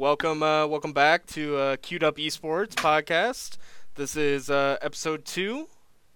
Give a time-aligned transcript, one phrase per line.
[0.00, 3.58] welcome, uh, welcome back to uh, Queued Up Esports podcast.
[3.96, 5.68] This is uh, episode two,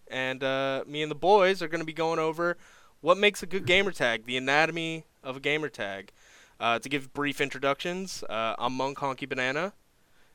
[0.09, 2.57] and uh, me and the boys are going to be going over
[3.03, 6.13] what makes a good gamer tag, the anatomy of a gamer tag.
[6.59, 9.75] Uh, to give brief introductions, uh, I'm Monk Honky Banana,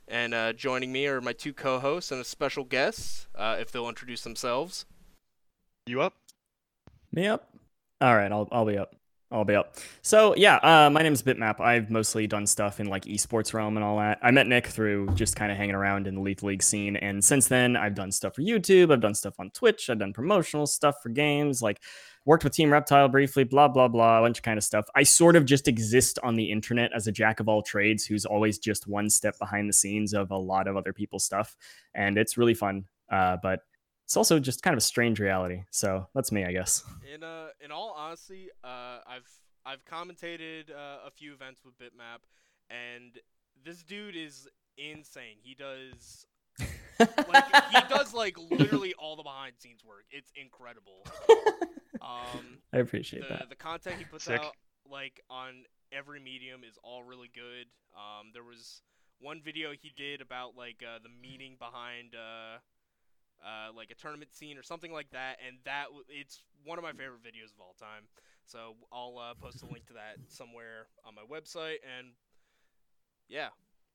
[0.07, 3.89] and uh, joining me are my two co-hosts and a special guest, uh, if they'll
[3.89, 4.85] introduce themselves.
[5.87, 6.13] You up?
[7.11, 7.49] Me up?
[7.99, 8.93] All right, I'll I'll be up.
[9.31, 9.75] I'll be up.
[10.01, 11.59] So yeah, uh, my name is Bipmap.
[11.59, 14.17] I've mostly done stuff in like esports realm and all that.
[14.23, 17.23] I met Nick through just kind of hanging around in the Lethal League scene, and
[17.23, 18.91] since then I've done stuff for YouTube.
[18.91, 19.89] I've done stuff on Twitch.
[19.89, 21.79] I've done promotional stuff for games, like
[22.25, 23.43] worked with Team Reptile briefly.
[23.43, 24.87] Blah blah blah, a bunch of kind of stuff.
[24.95, 28.25] I sort of just exist on the internet as a jack of all trades, who's
[28.25, 31.55] always just one step behind the scenes of a lot of other people's stuff,
[31.93, 32.85] and it's really fun.
[33.11, 33.59] Uh, but
[34.09, 35.65] it's also just kind of a strange reality.
[35.69, 36.83] So that's me, I guess.
[37.13, 39.29] In uh, in all honesty, uh, I've
[39.63, 42.25] I've commentated uh, a few events with Bipmap,
[42.71, 43.19] and
[43.63, 44.47] this dude is
[44.79, 45.35] insane.
[45.43, 46.25] He does
[46.99, 50.05] like he does like literally all the behind scenes work.
[50.09, 51.05] It's incredible.
[52.01, 53.49] Um, I appreciate the that.
[53.49, 54.41] the content he puts Sick.
[54.41, 54.55] out
[54.89, 57.67] like on every medium is all really good.
[57.95, 58.81] Um, there was
[59.19, 62.57] one video he did about like uh, the meaning behind uh,
[63.43, 66.83] uh, like a tournament scene or something like that, and that w- it's one of
[66.83, 68.03] my favorite videos of all time.
[68.45, 72.07] So I'll uh, post a link to that somewhere on my website, and
[73.27, 73.49] yeah,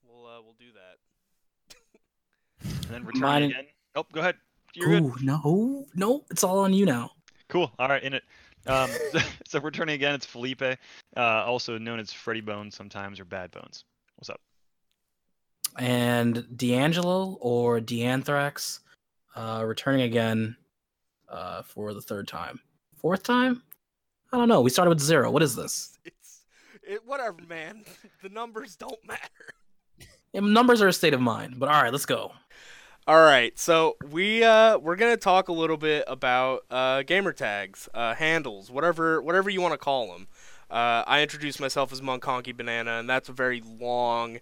[0.09, 1.77] we'll uh, we'll do that.
[2.87, 3.65] And then return Mine- again.
[3.97, 4.37] Oh, go ahead.
[4.75, 5.23] You're good.
[5.23, 7.13] No, no, it's all on you now.
[7.49, 7.71] Cool.
[7.79, 8.25] All right, in it.
[8.67, 10.77] Um, so, so returning again, it's Felipe, uh,
[11.17, 13.85] also known as Freddy Bones sometimes or Bad Bones.
[14.17, 14.41] What's up?
[15.79, 18.81] And D'Angelo or D'Anthrax,
[19.35, 20.57] uh, returning again,
[21.29, 22.61] uh, for the third time,
[22.97, 23.63] fourth time.
[24.33, 24.61] I don't know.
[24.61, 25.31] We started with zero.
[25.31, 25.97] What is this?
[26.05, 26.45] It's
[26.83, 27.85] it whatever, man.
[28.23, 29.55] the numbers don't matter.
[30.35, 31.59] Numbers are a state of mind.
[31.59, 32.33] But all right, let's go.
[33.07, 37.87] All right, so we uh, we're gonna talk a little bit about uh, gamer tags,
[37.93, 40.27] uh, handles, whatever whatever you want to call them.
[40.71, 44.39] Uh, I introduced myself as Monk Honky Banana, and that's a very long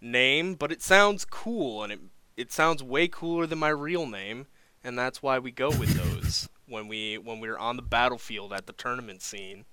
[0.00, 2.00] name, but it sounds cool, and it
[2.36, 4.46] it sounds way cooler than my real name,
[4.84, 8.66] and that's why we go with those when we when we're on the battlefield at
[8.66, 9.64] the tournament scene.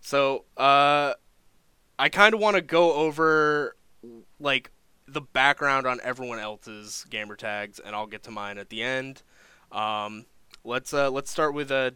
[0.00, 1.14] So uh,
[1.98, 3.76] I kind of want to go over
[4.38, 4.70] like
[5.06, 9.22] the background on everyone else's gamer tags, and I'll get to mine at the end.
[9.72, 10.26] Um,
[10.62, 11.92] let's uh, let's start with uh,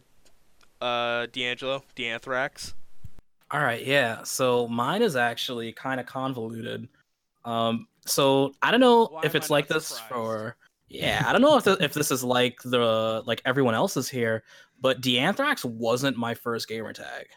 [0.81, 2.73] uh, D'Angelo, D'Anthrax.
[3.51, 4.23] All right, yeah.
[4.23, 6.87] So mine is actually kind of convoluted.
[7.45, 10.13] Um, so I don't know Why if it's like this surprised?
[10.13, 10.55] for.
[10.87, 14.43] Yeah, I don't know if th- if this is like the like everyone else's here,
[14.81, 17.27] but D'Anthrax wasn't my first gamer tag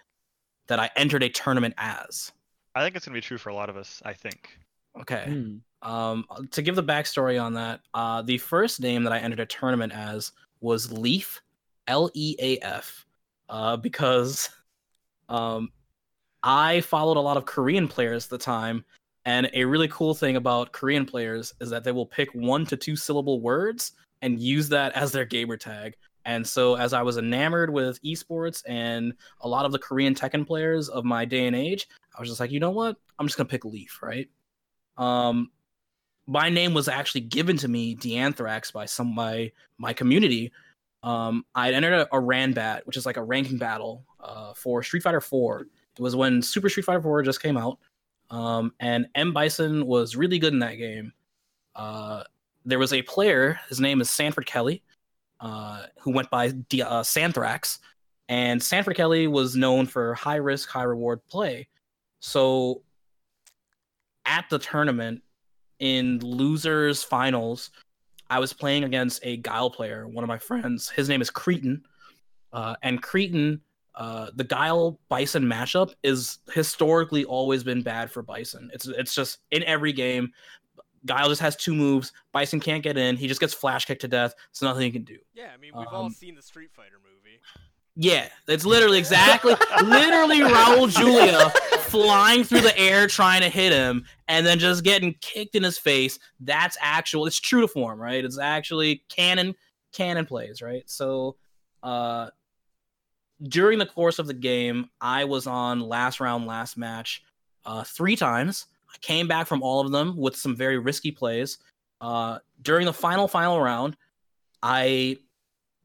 [0.68, 2.32] that I entered a tournament as.
[2.74, 4.00] I think it's gonna be true for a lot of us.
[4.04, 4.58] I think.
[4.98, 5.24] Okay.
[5.26, 5.56] Hmm.
[5.88, 9.46] Um, to give the backstory on that, uh, the first name that I entered a
[9.46, 11.42] tournament as was Leaf,
[11.88, 13.04] L E A F,
[13.48, 14.48] uh, because
[15.28, 15.70] um,
[16.42, 18.84] I followed a lot of Korean players at the time,
[19.24, 22.76] and a really cool thing about Korean players is that they will pick one to
[22.76, 25.94] two syllable words and use that as their gamer tag.
[26.24, 30.46] And so, as I was enamored with esports and a lot of the Korean Tekken
[30.46, 32.96] players of my day and age, I was just like, you know what?
[33.18, 34.28] I'm just gonna pick Leaf, right?
[34.96, 35.50] Um,
[36.26, 40.52] my name was actually given to me, D'Anthrax, by some by my community.
[41.02, 45.02] Um, I entered a, a Ranbat, which is like a ranking battle uh, for Street
[45.02, 45.62] Fighter 4.
[45.62, 47.78] It was when Super Street Fighter 4 just came out,
[48.32, 51.12] um, and M Bison was really good in that game.
[51.76, 52.24] Uh,
[52.64, 54.82] there was a player, his name is Sanford Kelly,
[55.40, 57.78] uh, who went by D- uh, Santhrax,
[58.28, 61.68] and Sanford Kelly was known for high risk, high reward play.
[62.20, 62.82] So
[64.24, 65.22] at the tournament
[65.78, 67.70] in losers finals,
[68.30, 70.88] I was playing against a Guile player, one of my friends.
[70.88, 71.84] His name is Cretan,
[72.52, 73.60] uh, and Cretan,
[73.94, 78.70] uh, the Guile Bison mashup is historically always been bad for Bison.
[78.72, 80.32] It's it's just in every game.
[81.04, 82.12] Guile just has two moves.
[82.32, 83.16] Bison can't get in.
[83.16, 84.34] He just gets flash kicked to death.
[84.52, 85.18] So nothing he can do.
[85.34, 87.40] Yeah, I mean we've all Um, seen the Street Fighter movie.
[87.94, 89.54] Yeah, it's literally exactly,
[89.84, 91.50] literally Raul Julia
[91.80, 95.76] flying through the air trying to hit him and then just getting kicked in his
[95.76, 96.18] face.
[96.40, 97.26] That's actual.
[97.26, 98.24] It's true to form, right?
[98.24, 99.54] It's actually canon,
[99.92, 100.88] canon plays, right?
[100.88, 101.36] So,
[101.82, 102.30] uh,
[103.44, 107.22] during the course of the game, I was on last round, last match,
[107.64, 108.66] uh, three times.
[108.92, 111.58] I came back from all of them with some very risky plays.
[112.00, 113.96] Uh, during the final, final round,
[114.62, 115.18] I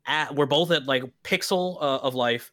[0.06, 2.52] at we're both at like pixel uh, of life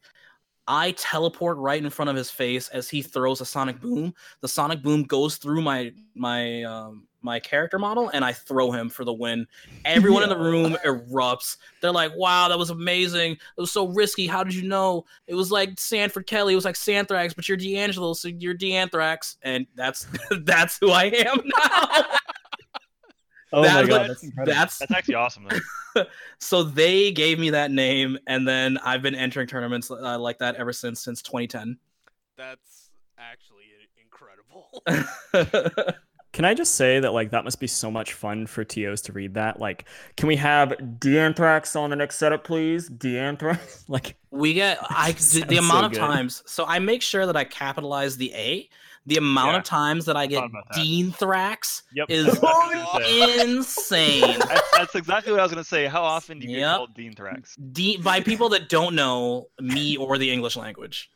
[0.67, 4.13] I teleport right in front of his face as he throws a sonic boom.
[4.41, 8.87] The sonic boom goes through my my um, my character model, and I throw him
[8.89, 9.45] for the win.
[9.85, 11.57] Everyone in the room erupts.
[11.81, 13.33] They're like, "Wow, that was amazing!
[13.33, 14.27] It was so risky.
[14.27, 15.03] How did you know?
[15.27, 16.53] It was like Sanford Kelly.
[16.53, 20.07] It was like Santhrax, but you're D'Angelo, so you're D'Anthrax, and that's
[20.45, 22.05] that's who I am now."
[23.53, 25.47] Oh That my god, that's that's That's actually awesome.
[26.39, 30.55] So they gave me that name, and then I've been entering tournaments uh, like that
[30.55, 31.77] ever since since 2010.
[32.37, 34.83] That's actually incredible.
[36.35, 39.13] Can I just say that like that must be so much fun for TOs to
[39.13, 39.57] read that?
[39.57, 39.85] Like,
[40.17, 42.89] can we have D'Anthrax on the next setup, please?
[42.89, 43.85] D'Anthrax?
[43.87, 45.99] like, we get I the, Sounds the so amount of good.
[45.99, 46.43] times.
[46.45, 48.69] So I make sure that I capitalize the A.
[49.05, 49.57] The amount Yeah.
[49.59, 50.83] of times that I get Thought about that.
[50.83, 52.07] Dean Thrax Yep.
[52.09, 54.21] is that's what I was gonna say.
[54.21, 54.39] insane.
[54.39, 55.85] That's, that's exactly what I was gonna say.
[55.85, 56.59] How often do you Yep.
[56.59, 57.55] get called Dean Thrax?
[57.71, 61.09] De- by people that don't know me or the English language.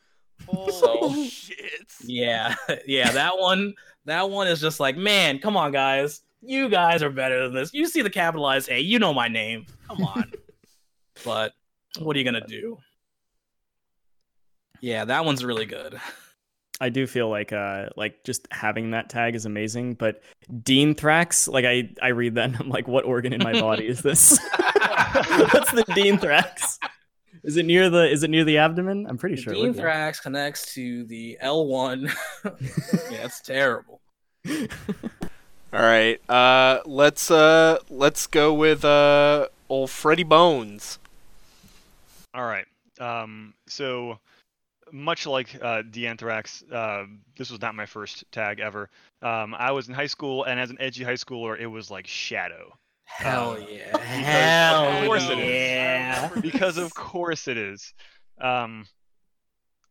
[0.47, 1.57] Holy So- shit.
[2.05, 2.55] Yeah,
[2.85, 3.73] yeah, that one,
[4.09, 7.73] that one is just like, man, come on, guys, you guys are better than this.
[7.73, 9.65] You see the capitalized A, you know my name.
[9.87, 10.31] Come on.
[11.25, 11.53] but
[11.99, 12.77] what are you gonna do?
[14.81, 15.99] Yeah, that one's really good.
[16.81, 20.21] I do feel like uh like just having that tag is amazing, but
[20.63, 23.87] Dean Thrax, like I I read that and I'm like, what organ in my body
[23.87, 24.39] is this?
[25.51, 26.77] What's the Dean Thrax?
[27.49, 29.07] Is it near the is it near the abdomen?
[29.09, 29.53] I'm pretty sure.
[29.53, 29.81] it Dean would be.
[29.81, 32.15] Thrax connects to the L1.
[33.09, 34.01] yeah, it's terrible.
[35.73, 36.21] All right.
[36.29, 40.99] Uh, let's uh, let's go with uh, old Freddy Bones.
[42.35, 42.67] All right.
[42.99, 44.19] Um, so
[44.91, 48.91] much like uh, D'Anthrax, uh, this was not my first tag ever.
[49.23, 52.05] Um, I was in high school, and as an edgy high schooler, it was like
[52.05, 52.77] Shadow.
[53.17, 53.89] Hell Uh, yeah.
[53.95, 55.45] of Hell course it is.
[55.45, 56.29] yeah.
[56.41, 57.93] because of course it is.
[58.39, 58.85] Um,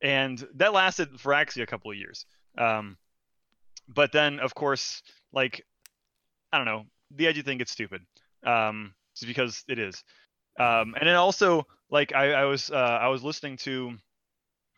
[0.02, 2.24] and that lasted for actually a couple of years.
[2.56, 2.96] Um,
[3.88, 5.64] but then, of course, like
[6.52, 8.02] I don't know, the edgy thing gets stupid.
[8.46, 10.02] Um, just because it is.
[10.58, 13.92] Um, and then also, like I, I was uh, I was listening to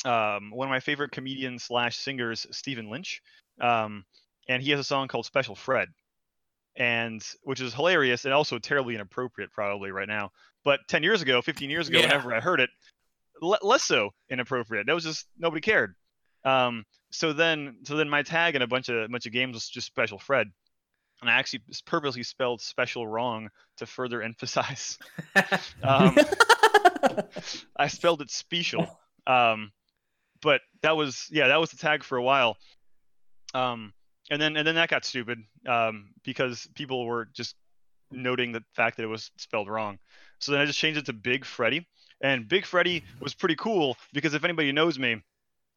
[0.05, 3.21] um, one of my favorite comedians slash singers, Stephen Lynch,
[3.61, 4.05] um,
[4.49, 5.89] and he has a song called Special Fred,
[6.77, 10.31] and which is hilarious and also terribly inappropriate probably right now.
[10.65, 12.07] But 10 years ago, 15 years ago, Yeah.
[12.07, 12.71] whenever I heard it,
[13.41, 14.87] le- less so inappropriate.
[14.87, 15.95] That was just nobody cared.
[16.45, 19.69] Um, so then, so then my tag in a bunch of bunch of games was
[19.69, 20.47] just Special Fred,
[21.21, 24.99] and I actually purposely spelled special wrong to further emphasize.
[25.83, 26.17] Um,
[27.77, 28.87] I spelled it special.
[29.27, 29.71] Um,
[30.43, 32.57] but that was yeah, that was the tag for a while.
[33.53, 33.93] Um,
[34.31, 37.57] and then and then that got stupid um, because people were just
[38.11, 39.99] noting the fact that it was spelled wrong.
[40.39, 41.87] So then I just changed it to Big Freddy,
[42.23, 45.23] and Big Freddy was pretty cool because if anybody knows me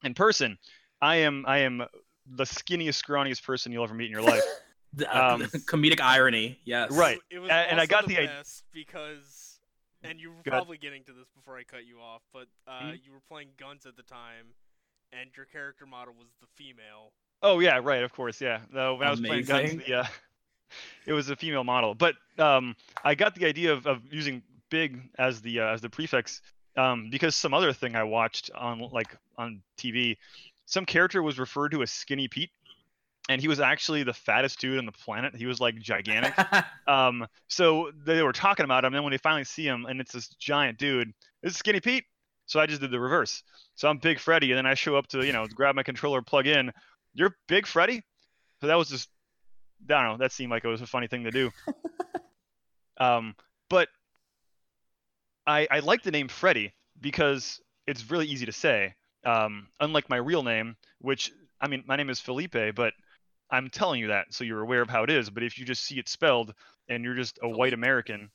[0.03, 0.57] in person,
[1.01, 1.83] I am I am
[2.25, 4.43] the skinniest, scrawniest person you'll ever meet in your life.
[4.95, 6.59] The- uh, Um, comedic irony.
[6.65, 6.91] Yes.
[6.91, 7.17] Right.
[7.31, 9.59] It was A- and I got the the best because,
[10.03, 10.59] and you were Go ahead.
[10.61, 12.99] probably getting to this before I cut you off, but uh, Mhm.
[13.03, 14.53] you were playing guns at the time,
[15.11, 17.11] and your character model was the female.
[17.43, 18.03] Oh yeah, right.
[18.03, 18.61] Of course, yeah.
[18.71, 19.83] No, when I was playing guns, Amazing.
[19.85, 20.05] the, uh,
[21.05, 21.93] it was a female model.
[21.93, 25.89] But um, I got the idea of, of using big as the uh, as the
[25.89, 26.41] prefix
[26.77, 30.17] um, because some other thing I watched on like on TV,
[30.65, 32.51] some character was referred to as Skinny Pete,
[33.29, 35.35] and he was actually the fattest dude on the planet.
[35.35, 36.33] He was like gigantic.
[36.87, 39.99] um, so they were talking about him, and then when they finally see him, and
[40.01, 42.05] it's this giant dude, this is Skinny Pete.
[42.45, 43.41] So I just did the reverse.
[43.75, 46.21] So I'm Big Freddy, and then I show up to you know grab my controller,
[46.21, 46.71] plug in.
[47.13, 48.03] You're Big Freddy.
[48.61, 49.09] So that was just
[49.89, 50.17] I don't know.
[50.17, 51.51] That seemed like it was a funny thing to do.
[52.99, 53.35] um,
[53.69, 53.89] but
[55.45, 58.95] I I like the name Freddy because it's really easy to say.
[59.25, 62.93] Um, unlike my real name, which I mean, my name is Felipe, but
[63.49, 65.29] I'm telling you that so you're aware of how it is.
[65.29, 66.53] But if you just see it spelled
[66.89, 68.31] and you're just a white American,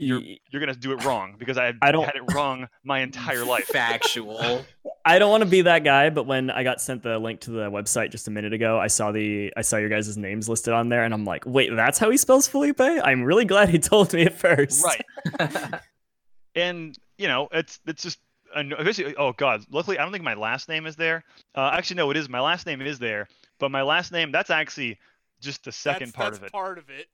[0.00, 3.44] Y- you're gonna do it wrong because I've I don't- had it wrong my entire
[3.44, 3.66] life.
[3.66, 4.64] Factual.
[5.04, 7.50] I don't want to be that guy, but when I got sent the link to
[7.50, 10.72] the website just a minute ago, I saw the I saw your guys' names listed
[10.74, 12.80] on there, and I'm like, wait, that's how he spells Felipe?
[12.80, 14.84] I'm really glad he told me at first.
[14.84, 15.02] Right.
[16.54, 18.18] and you know it's it's just
[18.54, 21.96] an- basically oh god luckily i don't think my last name is there uh, actually
[21.96, 23.26] no it is my last name is there
[23.58, 24.98] but my last name that's actually
[25.40, 27.06] just the second that's, part that's of it part of it.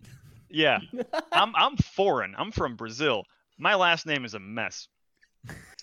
[0.50, 0.78] Yeah
[1.32, 3.24] i'm i'm foreign i'm from brazil
[3.58, 4.88] my last name is a mess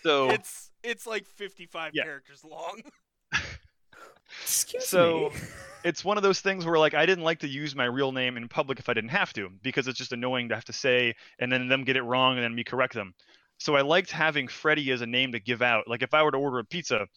[0.03, 2.03] so It's it's like 55 Yeah.
[2.03, 2.81] characters long.
[4.43, 5.39] Excuse So- me.
[5.83, 8.37] it's one of those things where like I didn't like to use my real name
[8.37, 11.15] in public if I didn't have to because it's just annoying to have to say
[11.39, 13.13] and then them get it wrong and then me correct them.
[13.59, 15.87] So I liked having Freddy as a name to give out.
[15.87, 17.07] Like if I were to order a pizza,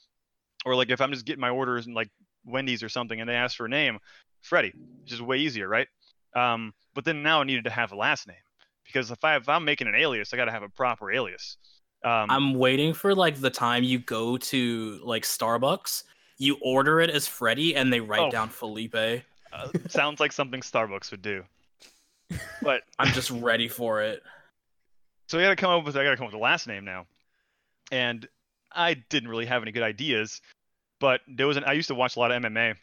[0.64, 2.08] or like if I'm just getting my orders in like
[2.44, 3.98] Wendy's or something, and they ask for a name,
[4.42, 5.88] Freddy, which is way easier, right?
[6.34, 8.36] Um, but then now I needed to have a last name
[8.84, 11.56] because if I if I'm making an alias, I got to have a proper alias.
[12.04, 16.04] Um, I'm waiting for like the time you go to like Starbucks,
[16.38, 18.30] you order it as Freddy, and they write Oh.
[18.30, 18.94] down Felipe.
[18.94, 21.44] uh, sounds like something Starbucks would do.
[22.62, 24.22] But I'm just ready for it.
[25.28, 26.66] so I got to come up with I got to come up with a last
[26.68, 27.06] name now,
[27.90, 28.28] and
[28.70, 30.40] I didn't really have any good ideas.
[31.00, 32.74] But there was an I used to watch a lot of MMA,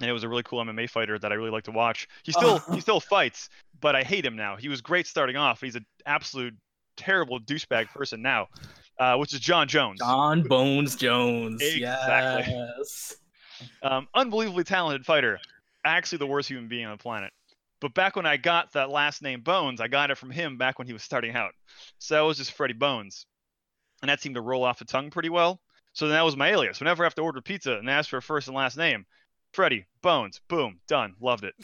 [0.00, 2.08] and it was a really cool MMA fighter that I really like to watch.
[2.22, 2.74] He still Oh.
[2.74, 3.48] he still fights,
[3.80, 4.56] but I hate him now.
[4.56, 5.60] He was great starting off.
[5.60, 6.54] He's an absolute
[6.96, 8.48] terrible douchebag person now,
[8.98, 10.00] uh, which is Jon Jones.
[10.00, 11.62] Jon Bones Jones.
[11.62, 12.52] Exactly.
[12.54, 13.16] Yes.
[13.82, 15.38] Um, unbelievably talented fighter.
[15.84, 17.32] Actually, the worst human being on the planet.
[17.80, 20.78] But back when I got that last name Bones, I got it from him back
[20.78, 21.52] when he was starting out.
[21.98, 23.26] So that was just Freddie Bones.
[24.02, 25.60] And that seemed to roll off the tongue pretty well.
[25.92, 26.78] So then that was my alias.
[26.80, 29.06] Whenever I have to order pizza and ask for a first and last name,
[29.52, 31.14] Freddie Bones, boom, done.
[31.20, 31.54] Loved it.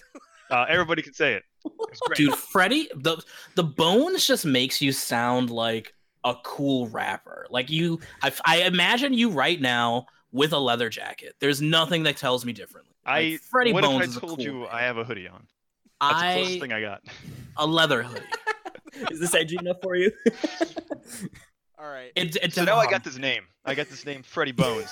[0.51, 1.43] Uh, everybody can say it.
[1.65, 2.17] It's great.
[2.17, 3.21] Dude, Freddy, the
[3.57, 5.93] the Bones just makes you sound like
[6.25, 7.47] a cool rapper.
[7.51, 11.35] Like you, I, I imagine you right now with a leather jacket.
[11.41, 12.95] There's nothing that tells me differently.
[13.05, 14.69] Like, I Freddie what Bones if is I a told cool you man.
[14.71, 15.47] I have a hoodie on?
[16.01, 17.03] That's the closest I thing I got.
[17.57, 18.27] a leather hoodie.
[19.11, 20.11] Is this edgy enough for you?
[21.79, 22.13] All right.
[22.17, 23.43] It, it's So now I got this name.
[23.65, 24.89] I got this name, Freddie Bones.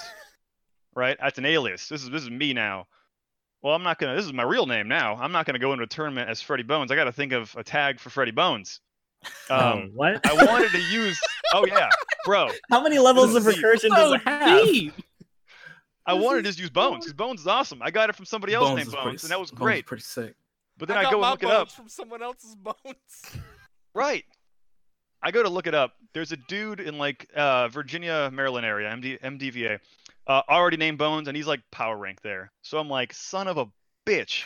[0.94, 1.16] Right?
[1.20, 1.88] That's an alias.
[1.88, 2.86] This is this is me now.
[3.62, 4.14] Well, I'm not gonna.
[4.14, 5.16] This is my real name now.
[5.16, 6.90] I'm not gonna go into a tournament as Freddie Bones.
[6.90, 8.80] I got to think of a tag for Freddie Bones.
[9.48, 10.20] Oh, Um, what?
[10.26, 11.18] I wanted to use.
[11.54, 11.88] Oh yeah,
[12.26, 12.50] bro.
[12.70, 14.64] How many levels of This is recursion does so it have?
[14.66, 14.92] deep.
[16.06, 17.80] I wanted to just use Bones because Bones is awesome.
[17.80, 19.64] I got it from somebody else Bones named Bones, pretty- and that was Bones is
[19.64, 19.86] great.
[19.86, 20.34] pretty sick.
[20.76, 21.70] But then I I, go and look it up.
[21.70, 22.74] from someone else's bones.
[23.94, 24.24] Right.
[25.22, 25.94] I go to look it up.
[26.12, 29.78] There's a dude in like uh, Virginia, Maryland area, MD, MDVA,
[30.26, 32.50] uh, already named Bones, and he's like power rank there.
[32.62, 33.66] So I'm like, son of a
[34.06, 34.44] bitch.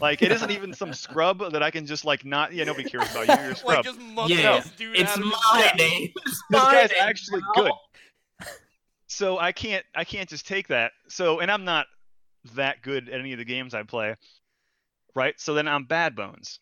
[0.00, 2.52] Like it isn't even some scrub that I can just like not.
[2.52, 3.34] Yeah, nobody cares about you.
[3.34, 3.84] You're a like scrub.
[3.84, 6.12] just Yeah, this dude It's out his my name.
[6.26, 7.62] It's This my guy's name actually now.
[7.62, 7.72] good.
[9.08, 10.92] So I can't I can't just take that.
[11.08, 11.86] So and I'm not
[12.54, 14.16] that good at any of the games I play.
[15.14, 15.34] Right?
[15.40, 16.60] So then I'm bad bones.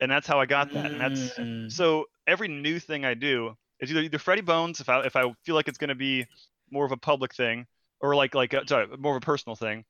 [0.00, 0.92] And that's how I got that.
[0.92, 1.72] And that's Mm.
[1.72, 5.32] so every new thing I do is either either Freddy Bones if I if I
[5.44, 6.26] feel like it's going to be
[6.70, 7.66] more of a public thing
[8.00, 9.84] or like like uh, sorry more of a personal thing,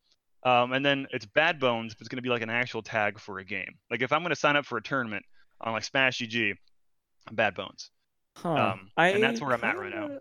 [0.44, 3.18] um, and then it's Bad Bones if it's going to be like an actual tag
[3.18, 3.74] for a game.
[3.90, 5.24] Like if I'm going to sign up for a tournament
[5.60, 6.54] on like Smash GG,
[7.28, 7.90] I'm Bad Bones.
[8.36, 8.54] Huh.
[8.54, 10.18] Um, and that's where I'm at right now.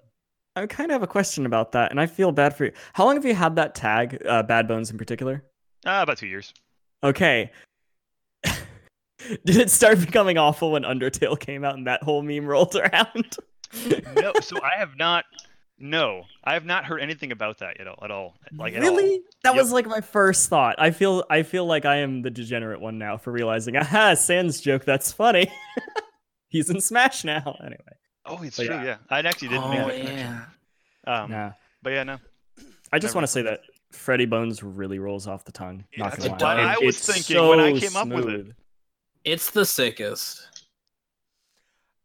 [0.56, 2.72] I kind of have a question about that, and I feel bad for you.
[2.94, 5.44] How long have you had that tag, uh, Bad Bones in particular?
[5.86, 6.54] Uh, about two years.
[7.04, 7.52] Okay.
[8.44, 13.38] Did it start becoming awful when Undertale came out and that whole meme rolled around?
[14.16, 15.26] No, so I have not.
[15.82, 18.00] No, I have not heard anything about that at all.
[18.04, 18.36] At all.
[18.52, 18.90] Like at all.
[18.90, 19.22] really?
[19.44, 19.64] That Yep.
[19.64, 20.76] was like my first thought.
[20.78, 24.60] I feel I feel like I am the degenerate one now for realizing, aha, Sans
[24.60, 25.50] joke, that's funny.
[26.50, 27.56] He's in Smash now.
[27.62, 27.78] Anyway.
[28.26, 28.76] Oh, it's But true.
[28.76, 28.84] yeah.
[28.84, 30.18] Yeah, I actually didn't make Oh that connection.
[31.08, 31.22] yeah.
[31.24, 31.52] Um, Nah.
[31.82, 32.18] but yeah, no.
[32.92, 35.86] I just want to say that Freddy Bones really rolls off the tongue.
[35.94, 36.74] Yeah, Not that's gonna what lie.
[36.74, 38.48] I was it's thinking when I so came up with it.
[39.24, 40.59] It's the sickest.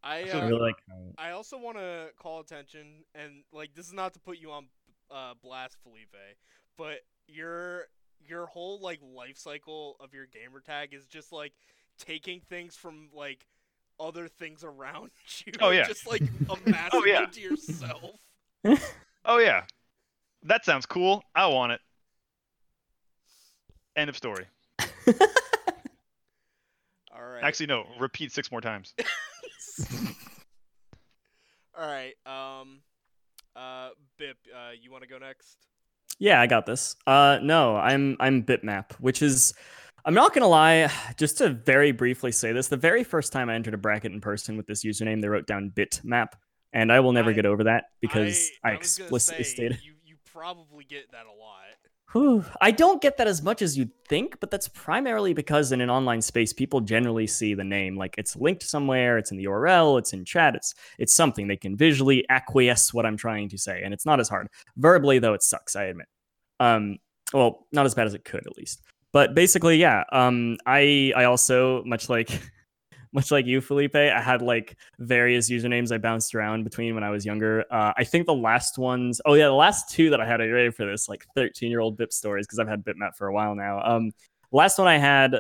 [0.04, 0.76] I I uh, really like
[1.18, 4.66] I also want to call attention, and like this is not to put you on
[5.10, 6.14] uh, blast, Felipe,
[6.76, 7.86] but your
[8.26, 11.52] your whole like life cycle of your gamer tag is just like
[11.98, 13.46] taking things from like
[13.98, 15.10] other things around
[15.46, 15.52] you.
[15.60, 15.86] Oh, yeah.
[15.86, 17.24] just like amassing Oh, yeah.
[17.26, 18.20] to yourself.
[19.26, 19.62] Oh yeah,
[20.42, 21.22] that sounds cool.
[21.34, 21.80] I want it.
[23.96, 24.44] End of story.
[24.78, 24.86] All
[27.22, 27.42] right.
[27.42, 27.86] Actually, no.
[27.98, 28.92] Repeat six more times.
[31.78, 32.14] All right.
[32.26, 32.80] Um.
[33.56, 33.90] Uh.
[34.18, 34.36] Bip.
[34.54, 34.70] Uh.
[34.80, 35.56] You want to go next?
[36.18, 36.94] Yeah, I got this.
[37.06, 39.52] Uh no, I'm I'm Bipmap, which is
[40.04, 43.54] I'm not gonna lie, just to very briefly say this, the very first time I
[43.54, 46.28] entered a bracket in person with this username, they wrote down Bitmap,
[46.72, 49.78] and I will never I- get over that because I, I gonna explicitly stated.
[49.82, 49.93] you
[50.34, 51.62] probably get that a lot.
[52.12, 52.44] Whew.
[52.60, 55.90] I don't get that as much as you'd think, but that's primarily because in an
[55.90, 59.98] online space, people generally see the name like it's linked somewhere, it's in the URL,
[59.98, 63.82] it's in chat, it's it's something they can visually acquiesce what I'm trying to say,
[63.84, 64.48] and it's not as hard.
[64.76, 65.76] Verbally, though, it sucks.
[65.76, 66.06] I admit.
[66.60, 66.98] Um,
[67.32, 68.82] well, not as bad as it could, at least.
[69.12, 70.02] But basically, yeah.
[70.12, 72.30] Um, I I also much like
[73.14, 73.94] much like you, Felipe.
[73.96, 77.64] I had like various usernames I bounced around between when I was younger.
[77.70, 80.52] Uh, I think the last ones, oh yeah, the last two that I had, you
[80.52, 81.08] ready for this?
[81.08, 83.80] Like 13 year old Bip stories because I've had Bipmap for a while now.
[83.82, 84.10] Um,
[84.52, 85.36] last one I had,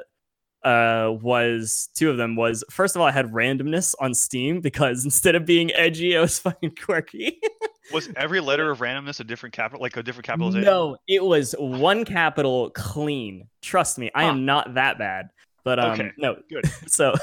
[0.62, 5.04] uh, was two of them was first of all I had randomness on Steam because
[5.04, 7.38] instead of being edgy, I was fucking quirky.
[7.92, 10.64] Was every letter of randomness a different capital, like a different capitalization?
[10.64, 13.46] no, it was one capital clean.
[13.60, 14.30] Trust me, I Huh.
[14.30, 15.28] am not that bad.
[15.64, 16.64] But um, Okay, no, good.
[16.86, 17.14] so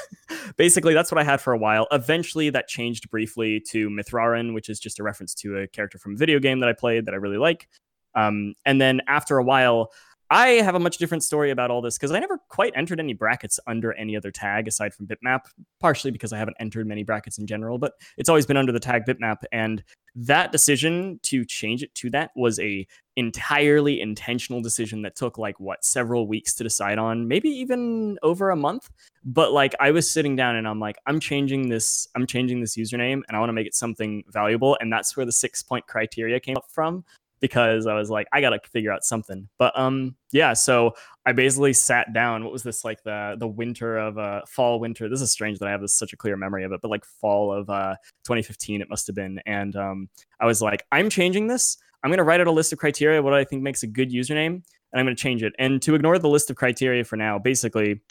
[0.57, 1.87] basically, that's what I had for a while.
[1.91, 6.15] Eventually, that changed briefly to Mithrarin, which is just a reference to a character from
[6.15, 7.69] a video game that I played that I really like.
[8.15, 9.91] Um, and then after a while,
[10.31, 13.13] I have a much different story about all this because I never quite entered any
[13.13, 15.41] brackets under any other tag aside from bipmap,
[15.81, 18.79] partially because I haven't entered many brackets in general, but it's always been under the
[18.79, 19.43] tag bipmap.
[19.51, 19.83] And
[20.15, 25.59] that decision to change it to that was a entirely intentional decision that took like
[25.59, 28.89] what several weeks to decide on, maybe even over a month.
[29.23, 32.77] But like I was sitting down and I'm like, I'm changing this, I'm changing this
[32.77, 34.77] username and I want to make it something valuable.
[34.79, 37.03] And that's where the six point criteria came up from
[37.41, 39.49] because I was like, I gotta figure out something.
[39.57, 40.53] But um, yeah.
[40.53, 40.93] So
[41.25, 42.43] I basically sat down.
[42.43, 45.09] What was this like the the winter of uh fall winter?
[45.09, 47.03] This is strange that I have this such a clear memory of it, but like
[47.03, 49.41] fall of uh 2015 it must have been.
[49.45, 51.77] And um, I was like, I'm changing this.
[52.03, 54.53] I'm gonna write out a list of criteria what I think makes a good username,
[54.55, 54.63] and
[54.99, 55.53] I'm gonna change it.
[55.59, 58.01] And to ignore the list of criteria for now, basically.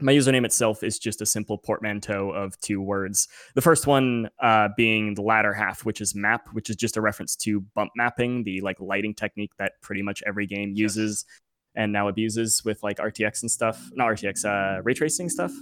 [0.00, 3.28] My username itself is just a simple portmanteau of two words.
[3.54, 7.02] The first one uh, being the latter half, which is map, which is just a
[7.02, 10.78] reference to bump mapping, the like lighting technique that pretty much every game Yes.
[10.96, 11.24] uses
[11.74, 13.90] and now abuses with like RTX and stuff.
[13.92, 15.52] Not RTX, uh, ray tracing stuff.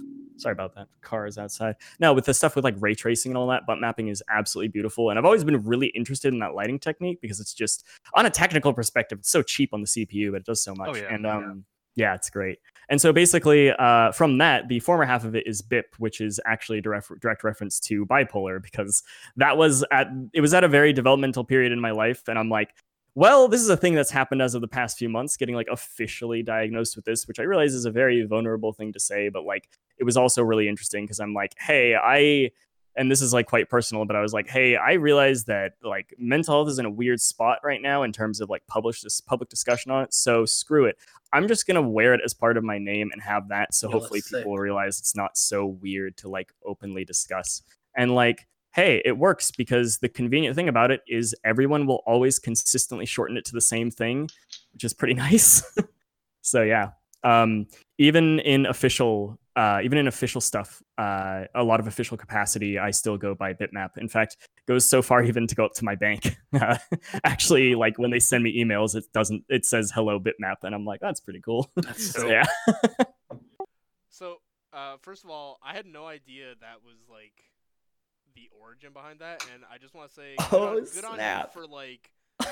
[0.41, 0.87] Sorry about that.
[1.01, 1.75] Cars outside.
[1.99, 4.69] now with the stuff with like ray tracing and all that, bump mapping is absolutely
[4.69, 5.09] beautiful.
[5.09, 8.29] And I've always been really interested in that lighting technique because it's just on a
[8.29, 10.89] technical perspective, it's so cheap on the CPU, but it does so much.
[10.89, 11.37] Oh, yeah, and yeah.
[11.37, 12.59] um, yeah, it's great.
[12.89, 16.39] And so basically, uh, from that, the former half of it is BIP, which is
[16.45, 19.03] actually a direct, direct reference to bipolar because
[19.37, 22.49] that was at it was at a very developmental period in my life, and I'm
[22.49, 22.69] like,
[23.13, 25.67] well, this is a thing that's happened as of the past few months, getting like
[25.69, 29.43] officially diagnosed with this, which I realize is a very vulnerable thing to say, but
[29.43, 32.51] like it was also really interesting because I'm like, hey, I
[32.95, 36.13] and this is like quite personal, but I was like, hey, I realize that like
[36.17, 39.21] mental health is in a weird spot right now in terms of like publish this
[39.21, 40.13] public discussion on it.
[40.13, 40.97] So screw it.
[41.33, 43.73] I'm just gonna wear it as part of my name and have that.
[43.73, 44.39] So Yo, hopefully that's sick.
[44.39, 47.61] people realize it's not so weird to like openly discuss.
[47.95, 52.39] And like, hey, it works because the convenient thing about it is everyone will always
[52.39, 54.29] consistently shorten it to the same thing,
[54.73, 55.63] which is pretty nice.
[56.41, 56.91] so yeah.
[57.23, 57.67] Um,
[57.99, 62.91] even in official uh, even in official stuff, uh, a lot of official capacity, I
[62.91, 63.97] still go by bipmap.
[63.97, 66.37] In fact, goes so far even to go up to my bank.
[66.53, 66.77] Uh,
[67.23, 69.43] actually, like when they send me emails, it doesn't.
[69.49, 71.69] It says hello bipmap, and I'm like, that's pretty cool.
[71.75, 72.45] That's so yeah,
[74.09, 74.37] So,
[74.71, 77.50] uh, first of all, I had no idea that was like
[78.35, 81.19] the origin behind that, and I just want to say, good, Oh, on, good on
[81.19, 82.09] you for like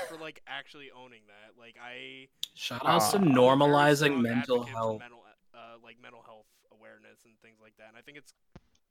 [0.08, 1.58] for like actually owning that.
[1.58, 3.20] Like I Shout out to Aw.
[3.20, 5.00] I'm a very normalizing mental health.
[5.00, 5.22] mental,
[5.54, 7.88] uh, like mental health awareness and things like that.
[7.88, 8.32] And I think it's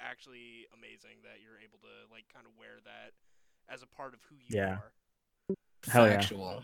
[0.01, 3.11] actually amazing that you're able to like kind of wear that
[3.73, 4.77] as a part of who you Yeah.
[4.77, 4.91] are.
[5.87, 6.13] Hell yeah.
[6.19, 6.63] Factual.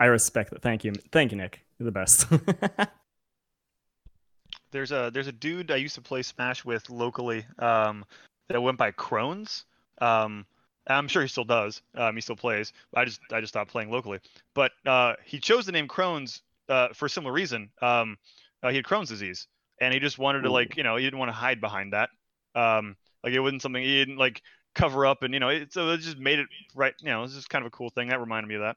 [0.00, 0.60] I respect that.
[0.62, 1.64] Thank you, thank you, Nick.
[1.78, 2.26] You're the best.
[4.72, 8.04] There's a there's a dude I used to play Smash with locally um,
[8.48, 9.64] that went by Crones.
[10.00, 10.46] Um,
[10.86, 11.80] I'm sure he still does.
[11.94, 12.72] Um, he still plays.
[12.94, 14.18] I just I just stopped playing locally.
[14.54, 17.70] But uh, he chose the name Crohn's uh, for a similar reason.
[17.80, 18.18] Um,
[18.62, 19.46] uh, he had Crohn's disease,
[19.80, 22.10] and he just wanted to like you know he didn't want to hide behind that.
[22.54, 24.42] Um, like it wasn't something he didn't like
[24.74, 26.94] cover up, and you know it, so it just made it right.
[27.00, 28.76] You know, it's just kind of a cool thing that reminded me of that.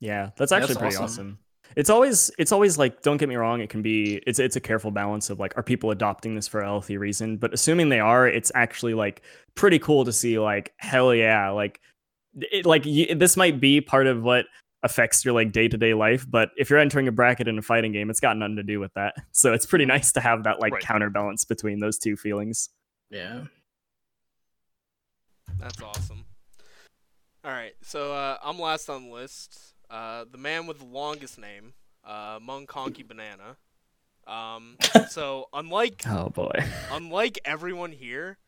[0.00, 1.04] Yeah, that's That's actually pretty awesome.
[1.04, 1.38] awesome.
[1.76, 4.60] It's always it's always like don't get me wrong, it can be it's it's a
[4.60, 8.00] careful balance of like are people adopting this for a healthy reason, but assuming they
[8.00, 9.22] are, it's actually like
[9.54, 11.80] pretty cool to see like hell yeah, like
[12.40, 14.46] it like y- this might be part of what
[14.84, 18.10] affects your like day-to-day life, but if you're entering a bracket in a fighting game,
[18.10, 19.14] it's got nothing to do with that.
[19.32, 20.82] So it's pretty nice to have that like Right.
[20.82, 22.68] counterbalance between those two feelings.
[23.10, 23.44] Yeah.
[25.58, 26.24] That's awesome.
[27.44, 29.58] All right, so uh, I'm last on the list.
[29.92, 31.74] Uh, the man with the longest name,
[32.04, 33.56] uh, Monk Honky Banana.
[34.26, 34.76] Um,
[35.10, 36.52] so unlike Oh boy.
[36.90, 38.38] unlike everyone here,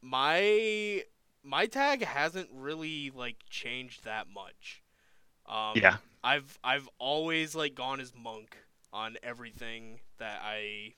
[0.00, 1.02] my
[1.44, 4.82] my tag hasn't really like changed that much.
[5.46, 5.96] Um, Yeah.
[6.24, 8.56] I've I've always like gone as monk
[8.92, 10.94] on everything that I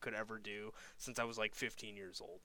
[0.00, 2.40] could ever do since I was like 15 years old.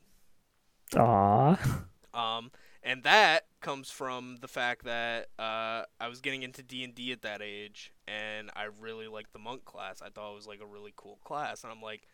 [0.98, 1.84] Aw.
[2.14, 6.96] Um, and that comes from the fact that uh, I was getting into D and
[6.96, 10.02] D at that age, and I really liked the monk class.
[10.02, 12.08] I thought it was like a really cool class, and I'm like,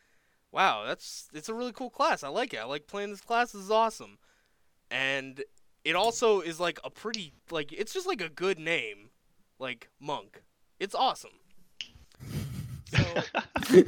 [0.51, 2.23] wow, that's it's a really cool class.
[2.23, 2.59] I like it.
[2.59, 3.51] I like playing this class.
[3.51, 4.17] This is awesome,
[4.89, 5.43] and
[5.83, 9.09] it also is like a pretty like it's just like a good name,
[9.59, 10.43] like monk.
[10.79, 11.39] It's awesome.
[12.85, 13.23] So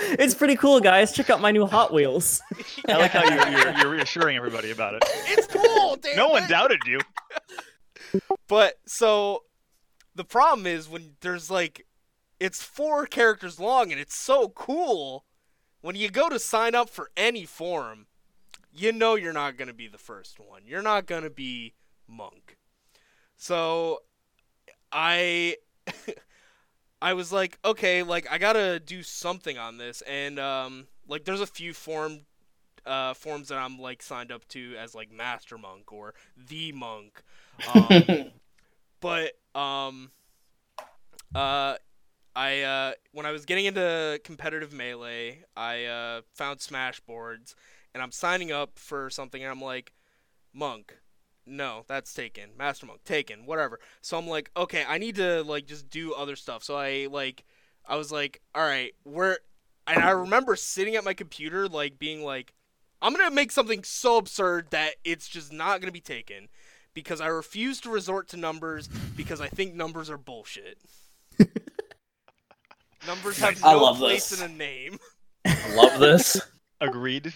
[0.00, 1.12] it's pretty cool, guys.
[1.12, 2.40] Check out my new Hot Wheels.
[2.88, 5.02] I like how you're, you're, you're reassuring everybody about it.
[5.26, 5.96] it's cool.
[5.96, 6.98] Damn No one doubted you.
[8.48, 9.42] But so
[10.14, 11.84] the problem is when there's like
[12.40, 15.26] it's four characters long and it's so cool.
[15.82, 18.06] When you go to sign up for any forum,
[18.72, 20.62] you know you're not going to be the first one.
[20.64, 21.74] You're not going to be
[22.06, 22.56] Monk.
[23.36, 23.98] So
[24.90, 25.56] I
[27.00, 31.24] I was like, okay, like I got to do something on this and um like
[31.24, 32.20] there's a few forum
[32.86, 37.22] uh forums that I'm like signed up to as like Master Monk or the Monk.
[37.72, 38.32] Um,
[39.00, 40.10] but um
[41.34, 41.76] uh
[42.34, 47.54] I uh when I was getting into competitive melee, I uh found Smash boards
[47.94, 49.92] and I'm signing up for something and I'm like
[50.52, 50.98] Monk.
[51.48, 52.50] No, that's taken.
[52.58, 53.80] Master Monk taken, whatever.
[54.00, 56.62] So I'm like, okay, I need to like just do other stuff.
[56.62, 57.44] So I like
[57.86, 59.38] I was like, all right, where
[59.86, 62.54] and I remember sitting at my computer like being like
[63.00, 66.48] I'm going to make something so absurd that it's just not going to be taken
[66.94, 70.78] because I refuse to resort to numbers because I think numbers are bullshit.
[73.06, 74.42] numbers have I no love place this.
[74.42, 74.98] in a name.
[75.46, 76.40] I love this.
[76.80, 77.32] Agreed.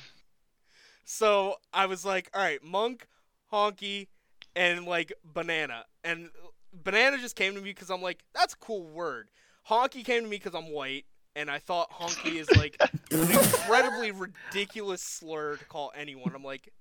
[1.05, 3.07] So I was like, all right, monk,
[3.53, 4.09] honky,
[4.57, 5.85] and like banana.
[6.05, 6.31] And
[6.73, 9.29] banana just came to me because I'm like, that's a cool word.
[9.69, 11.05] Honky came to me because I'm white,
[11.37, 16.33] and I thought honky is like an incredibly ridiculous slur to call anyone.
[16.35, 16.73] I'm like,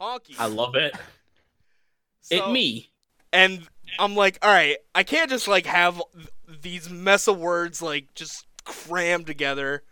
[0.00, 0.34] honky.
[0.38, 0.94] I love it.
[2.22, 2.90] So- it me.
[3.32, 3.66] and
[3.98, 6.02] I'm like, all right, I can't just like have
[6.62, 9.82] these mess of words like just crammed together.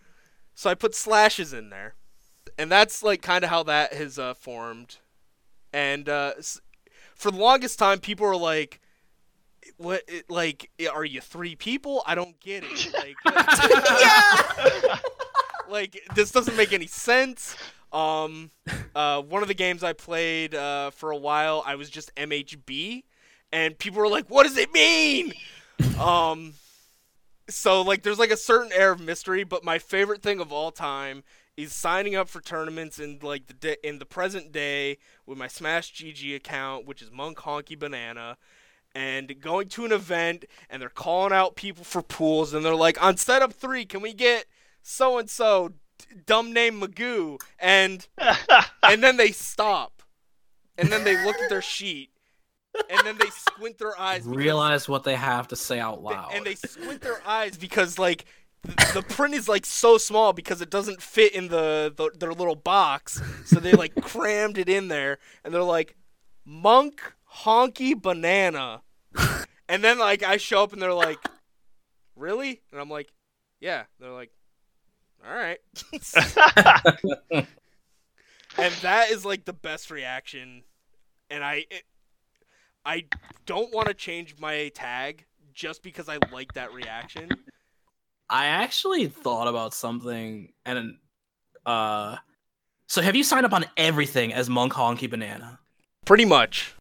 [0.55, 1.95] So I put slashes in there,
[2.59, 4.99] and that's like kind of how that has uh, formed.
[5.73, 6.33] And uh,
[7.15, 8.81] for the longest time, people were like,
[9.77, 10.03] "What?
[10.09, 12.03] it- Like, are you three people?
[12.07, 12.93] I don't get it.
[13.25, 15.01] Like,
[15.69, 17.57] like this doesn't make any sense."
[17.93, 18.51] Um,
[18.95, 23.05] uh, one of the games I played uh, for a while, I was just MHB,
[23.53, 25.33] and people were like, "What does it mean?"
[25.99, 26.55] um,
[27.49, 30.71] so like, there's like a certain air of mystery, but my favorite thing of all
[30.71, 31.23] time
[31.59, 35.49] is signing up for tournaments in like the da- in the present day with my
[35.49, 38.37] Smash GG account, which is Monk Honky Banana.
[38.95, 43.01] And going to an event, and they're calling out people for pools, and they're like,
[43.03, 44.47] "On setup three, can we get
[44.83, 45.73] so and so,
[46.27, 48.07] dumb name Magoo?" And
[48.83, 50.03] and then they stop,
[50.79, 52.11] and then they look at their sheet,
[52.89, 54.23] and then they squint their eyes.
[54.25, 56.31] because- Realize what they have to say out they- loud.
[56.33, 58.25] and they squint their eyes because like
[58.67, 62.33] th- the print is like so small because it doesn't fit in the, the their
[62.33, 65.97] little box, so they like crammed it in there, and they're like,
[66.45, 67.01] "Monk
[67.43, 68.83] honky banana,"
[69.69, 71.19] and then like I show up and they're like,
[72.17, 73.13] "Really?" And I'm like,
[73.61, 74.33] "Yeah." They're like,
[75.27, 75.59] "All right."
[78.59, 80.63] and that is like the best reaction
[81.31, 81.85] and i it,
[82.85, 83.05] i
[83.47, 87.29] don't want to change my tag just because i like that reaction
[88.31, 90.97] I actually thought about something, and
[91.67, 92.17] uh,
[92.87, 95.59] so have you signed up on everything as Monk Honky Banana?
[96.09, 96.75] pretty much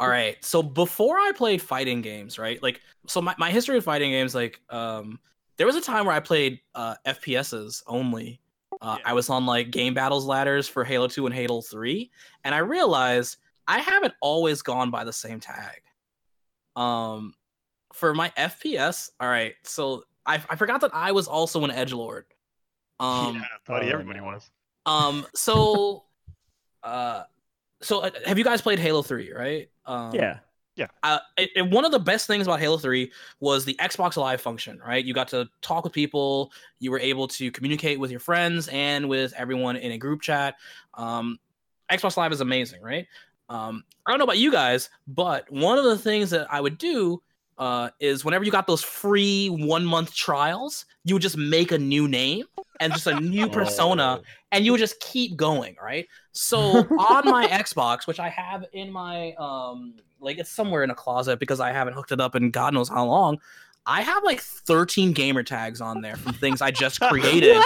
[0.00, 0.42] All right.
[0.42, 2.60] So before I played fighting games, right?
[2.62, 5.20] Like, so my, my history of fighting games, like, um,
[5.58, 8.40] there was a time where I played uh, FPSs only.
[8.80, 9.10] Uh, Yeah.
[9.10, 12.10] I was on like game battles ladders for Halo 2 and Halo 3,
[12.44, 13.36] and I realized
[13.68, 15.82] I haven't always gone by the same tag.
[16.74, 17.34] Um,
[17.92, 19.54] for my FPS, all right.
[19.64, 22.26] So I, I forgot that I was also an edge lord.
[23.00, 24.26] Um, yeah, buddy, oh, everybody no.
[24.26, 24.50] was.
[24.86, 25.26] um.
[25.34, 26.04] So,
[26.82, 27.24] uh,
[27.80, 29.32] so uh, have you guys played Halo Three?
[29.32, 29.70] Right.
[29.86, 30.38] Um, yeah.
[31.02, 34.40] Uh, it, it- one of the best things about Halo Three was the Xbox Live
[34.40, 34.80] function.
[34.84, 35.04] Right.
[35.04, 36.52] You got to talk with people.
[36.78, 40.54] You were able to communicate with your friends and with everyone in a group chat.
[40.94, 41.38] Um,
[41.90, 42.80] Xbox Live is amazing.
[42.82, 43.06] Right.
[43.48, 46.78] Um, I don't know about you guys, but one of the things that I would
[46.78, 47.22] do
[47.58, 51.78] uh, is whenever you got those free one month trials, you would just make a
[51.78, 52.44] new name
[52.80, 54.24] and just a new persona Oh.
[54.50, 56.06] and you would just keep going, right?
[56.32, 56.58] So
[56.98, 61.38] on my Xbox, which I have in my um like it's somewhere in a closet
[61.38, 63.38] because I haven't hooked it up in God knows how long.
[63.84, 67.60] I have like 13 gamer tags on there from things I just created.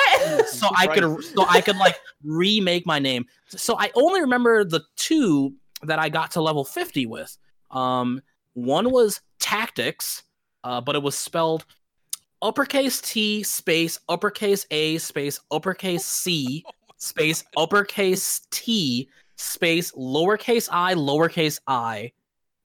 [0.49, 3.27] So I could so I could like remake my name.
[3.49, 7.37] So I only remember the two that I got to level 50 with.
[7.70, 8.22] Um
[8.55, 10.22] one was tactics,
[10.64, 11.64] uh, but it was spelled
[12.42, 16.64] uppercase T space uppercase A space uppercase C
[16.99, 22.11] space uppercase T space lowercase i lowercase i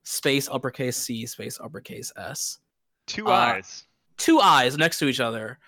[0.04, 2.58] space uppercase C space uppercase S.
[3.06, 3.84] Two Uh, eyes.
[4.16, 5.58] two eyes next to each other.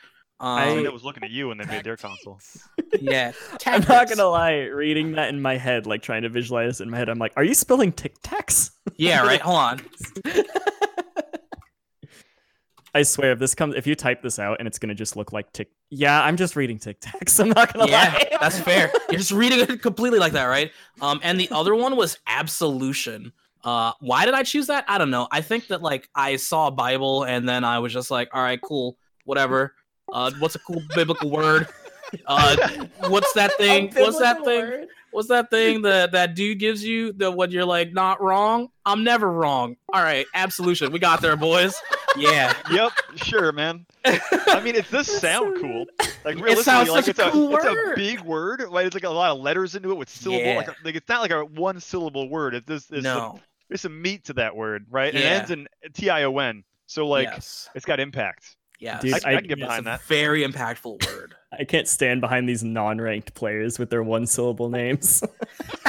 [0.40, 2.40] Um, I- Somebody that was looking at you when they made their console.
[3.00, 3.32] yeah,
[3.66, 6.90] I'm not gonna lie, reading that in my head, like trying to visualize it in
[6.90, 8.70] my head, I'm like, are you spelling Tic Tacs?
[8.96, 9.40] Yeah, right.
[9.42, 9.80] Hold on.
[12.94, 15.32] I swear, if this comes, if you type this out and it's gonna just look
[15.32, 15.68] like Tic.
[15.90, 17.40] Yeah, I'm just reading Tic Tacs.
[17.44, 18.36] I'm not gonna Yeah, lie.
[18.40, 18.90] that's fair.
[19.10, 20.70] You're just reading it completely like that, right?
[21.00, 23.32] Um, and the other one was absolution.
[23.64, 24.84] Uh, why did I choose that?
[24.88, 25.26] I don't know.
[25.32, 28.42] I think that like I saw a Bible and then I was just like, all
[28.42, 29.74] right, cool, whatever.
[30.12, 31.66] Uh, what's a cool biblical word?
[32.26, 33.90] Uh, what's that thing?
[33.94, 34.86] What's that thing?
[35.10, 37.12] What's that thing that that dude gives you?
[37.12, 38.68] The when you're like not wrong?
[38.84, 39.76] I'm never wrong.
[39.92, 40.92] All right, absolution.
[40.92, 41.74] We got there, boys.
[42.16, 42.54] Yeah.
[42.70, 43.86] yep, sure, man.
[44.04, 45.86] I mean, it does sound cool.
[46.24, 48.62] Like realistically, sounds like such it's a cool it's a big word.
[48.70, 48.86] Right?
[48.86, 50.54] It's like a lot of letters into it with syllable.
[50.56, 50.74] Like, Yeah.
[50.84, 52.54] like it's not like a one syllable word.
[52.54, 52.90] It's this.
[52.90, 53.40] It's no.
[53.68, 55.12] there's some meat to that word, right?
[55.12, 55.20] Yeah.
[55.20, 56.62] it ends in T I O N.
[56.86, 57.68] So like, yes.
[57.74, 58.56] it's got impact.
[58.80, 60.02] Yeah, Dude, I, I- I can get It's behind a that.
[60.02, 61.34] very impactful word.
[61.58, 65.22] I can't stand behind these non-ranked players with their one-syllable names.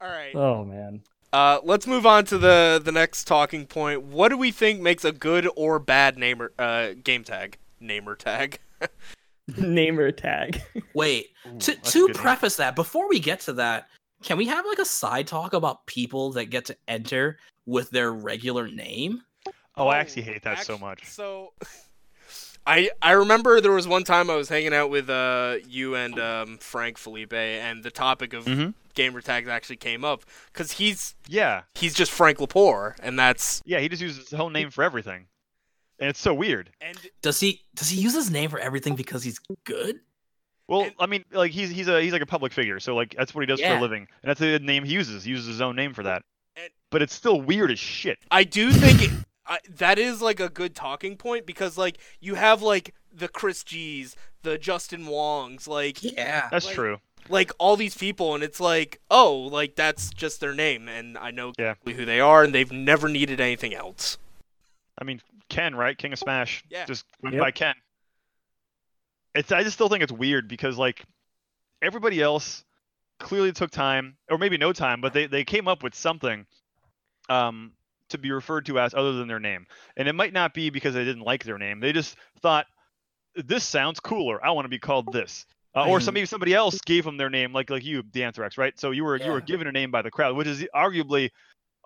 [0.00, 0.34] All right.
[0.34, 1.02] oh man.
[1.32, 4.02] Uh, let's move on to the the next talking point.
[4.02, 7.58] What do we think makes a good or bad namer uh, game tag?
[7.78, 8.58] Namer tag.
[9.56, 10.60] Namer tag.
[10.94, 12.22] Wait, Ooh, to to good name.
[12.22, 13.88] preface that, before we get to that,
[14.22, 18.12] can we have like a side talk about people that get to enter with their
[18.12, 19.22] regular name?
[19.76, 21.06] Oh, I actually hate that so much.
[21.06, 21.52] So,
[22.66, 26.18] I I remember there was one time I was hanging out with uh you and
[26.18, 28.74] um, Frank Felipe, and the topic of Mhm.
[28.94, 33.80] Gamer tags actually came up because he's Yeah, he's just Frank Lepore, and that's yeah.
[33.80, 35.26] He just uses his whole name for everything,
[35.98, 36.70] and it's so weird.
[36.80, 40.00] and Does he does he use his name for everything because he's good?
[40.68, 43.14] Well, And- I mean, like he's he's a he's like a public figure, so like
[43.16, 45.24] that's what he does for a living, and that's the name he uses.
[45.24, 46.22] He uses his own name for that.
[46.56, 48.18] And- But it's still weird as shit.
[48.30, 49.10] I do think it,
[49.46, 53.64] I, that is like a good talking point because like you have like the Chris
[53.64, 56.48] G's, the Justin Wongs, like Yeah.
[56.50, 57.00] That's Like- true.
[57.28, 61.30] Like all these people, and it's like oh, like that's just their name, and I
[61.30, 61.70] know Yeah.
[61.70, 64.18] exactly who they are, and they've never needed anything else.
[64.98, 65.96] I mean, Ken, right?
[65.96, 66.62] King of Smash.
[66.68, 66.84] Yeah.
[66.86, 67.42] Just went Yep.
[67.42, 67.74] by Ken.
[69.34, 71.04] It's I just still think it's weird because like
[71.82, 72.64] everybody else
[73.18, 76.46] clearly took time, or maybe no time, but they they came up with something
[77.28, 77.72] um
[78.08, 79.66] to be referred to as other than their name.
[79.96, 81.78] And it might not be because they didn't like their name.
[81.78, 82.66] They just thought
[83.36, 84.44] this sounds cooler.
[84.44, 85.46] I want to be called this.
[85.74, 88.78] Uh, or some maybe somebody else gave them their name, like like you, D'Anthrax, right?
[88.78, 91.30] So you were you were given a name by the crowd, which is arguably,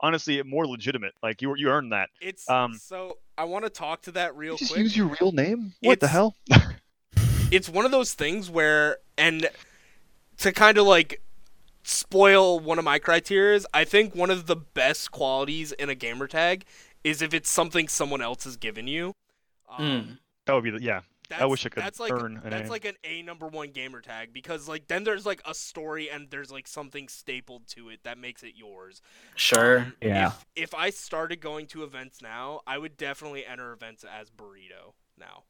[0.00, 1.12] honestly, more legitimate.
[1.22, 2.08] Like you were- you earned that.
[2.20, 4.82] It's Um, so I want to talk to that real just quick.
[4.82, 5.74] use your real name?
[5.82, 6.34] What the hell?
[7.50, 9.48] it's one of those things where and
[10.38, 11.20] to kind of like
[11.82, 16.26] spoil one of my criterias i think one of the best qualities in a gamer
[16.26, 16.64] tag
[17.04, 19.12] is if it's something someone else has given you
[19.68, 20.18] um, Mm.
[20.46, 21.00] That would be the yeah.
[21.28, 22.68] That's, wish I could that's like earn a that's name.
[22.70, 26.28] like an a number one gamer tag because like then there's like a story and
[26.30, 29.00] there's like something stapled to it that makes it yours
[29.36, 29.78] Sure.
[29.78, 30.26] Um, Yeah.
[30.28, 34.92] if, if i started going to events now i would definitely enter events as burrito
[35.18, 35.44] now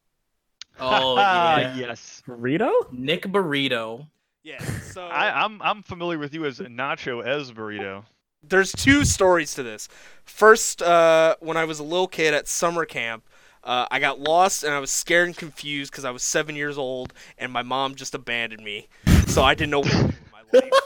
[0.79, 1.75] Oh yeah.
[1.77, 2.21] yes.
[2.27, 2.69] Burrito?
[2.91, 4.07] Nick Burrito.
[4.43, 8.03] yeah so I, I'm I'm familiar with you as Nacho as Burrito.
[8.43, 9.87] there's two stories to this.
[10.25, 13.23] First, uh, when I was a little kid at summer camp,
[13.65, 16.77] uh, I got lost and I was scared and confused because I was seven years
[16.77, 18.87] old and my mom just abandoned me,
[19.27, 20.71] so I didn't know what to do with my life.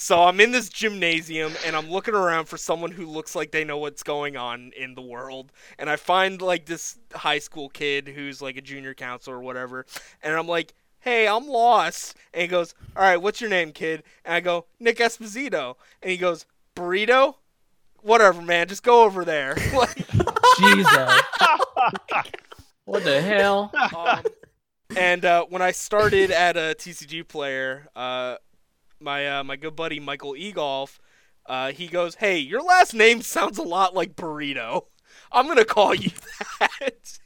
[0.00, 3.64] So I'm in this gymnasium and I'm looking around for someone who looks like they
[3.64, 5.52] know what's going on in the world.
[5.78, 9.84] And I find like this high school kid who's like a junior counselor or whatever.
[10.22, 12.16] And I'm like, hey, I'm lost.
[12.32, 14.02] And he goes, all right, what's your name, kid?
[14.24, 15.74] And I go, Nick Esposito.
[16.00, 17.34] And he goes, burrito?
[18.00, 18.68] Whatever, man.
[18.68, 19.54] Just go over there.
[19.74, 20.09] like,
[20.60, 21.22] Jesus.
[22.84, 23.72] what the hell?
[23.96, 24.22] um,
[24.96, 28.36] and uh, when I started at a TCG player, uh,
[29.00, 30.98] my uh, my good buddy Michael Egolf,
[31.46, 34.86] uh, he goes, "Hey, your last name sounds a lot like burrito.
[35.32, 36.10] I'm gonna call you
[36.60, 37.18] that."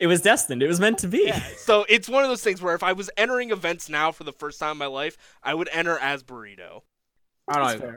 [0.00, 0.62] It was destined.
[0.62, 1.24] It was meant to be.
[1.26, 1.42] yeah.
[1.56, 4.32] So it's one of those things where if I was entering events now for the
[4.32, 6.82] first time in my life, I would enter as burrito.
[7.46, 7.96] I don't know.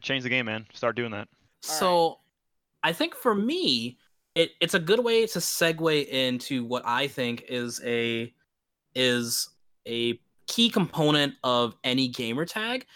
[0.00, 0.66] Change the game, man.
[0.72, 1.28] Start doing that.
[1.62, 2.18] So
[2.82, 3.98] I think for me,
[4.34, 8.32] it, it's a good way to segue into what I think is a
[8.94, 9.48] is
[9.86, 12.86] a key component of any gamer tag.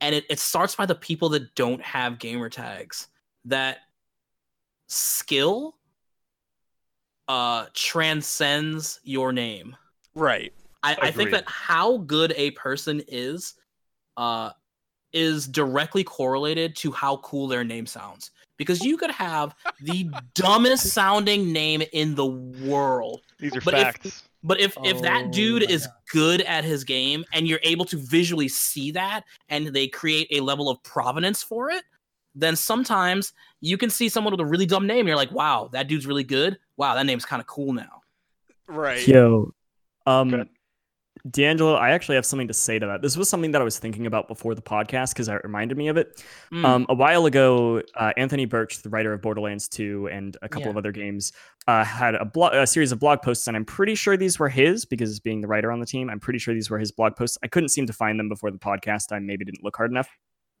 [0.00, 3.08] And it, it starts by the people that don't have gamer tags.
[3.44, 3.78] That
[4.88, 5.76] skill
[7.28, 9.76] uh transcends your name.
[10.14, 10.52] Right.
[10.82, 13.54] I, I think that how good a person is
[14.16, 14.50] uh
[15.12, 20.88] is directly correlated to how cool their name sounds because you could have the dumbest
[20.92, 23.22] sounding name in the world.
[23.38, 25.94] These are But if- But if if Oh that dude is God.
[26.12, 30.40] good at his game and you're able to visually see that and they create a
[30.40, 31.82] level of provenance for it,
[32.36, 35.68] then sometimes you can see someone with a really dumb name and you're like, "Wow,
[35.72, 36.56] that dude's really good.
[36.76, 38.02] Wow, that name's kind of cool now."
[38.68, 39.06] Right.
[39.08, 39.52] Yo,
[40.06, 40.48] um, Good.
[41.30, 43.02] D'Angelo, I actually have something to say to that.
[43.02, 45.88] This was something that I was thinking about before the podcast because it reminded me
[45.88, 46.24] of it.
[46.52, 50.48] Mm, Um, a while ago, uh, Anthony Burch, the writer of Borderlands 2 and a
[50.48, 50.70] couple Yeah.
[50.70, 51.32] of other games,
[51.66, 54.48] uh, had a, blog, a series of blog posts, and I'm pretty sure these were
[54.48, 57.16] his because being the writer on the team, I'm pretty sure these were his blog
[57.16, 57.36] posts.
[57.42, 59.12] I couldn't seem to find them before the podcast.
[59.12, 60.08] I maybe didn't look hard enough.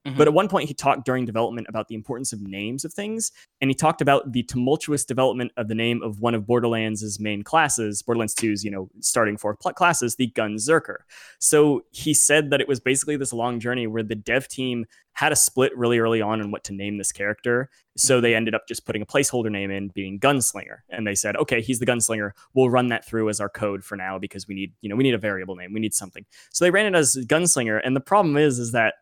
[0.06, 0.16] Mhm.
[0.16, 3.32] But at one point, he talked during development about the importance of names of things,
[3.60, 7.42] and he talked about the tumultuous development of the name of one of Borderlands' main
[7.42, 10.98] classes, Borderlands 2's, you know, starting four pl- classes, the Gunzerker.
[11.38, 14.86] So he said that it was basically this long journey where the dev team
[15.18, 17.68] had a split really early on on what to name this character.
[17.96, 20.82] So they ended up just putting a placeholder name in being Gunslinger.
[20.90, 22.30] And they said, okay, he's the Gunslinger.
[22.54, 25.02] We'll run that through as our code for now because we need, you know, we
[25.02, 25.72] need a variable name.
[25.72, 26.24] We need something.
[26.52, 27.80] So they ran it as Gunslinger.
[27.82, 28.94] And the problem is, is that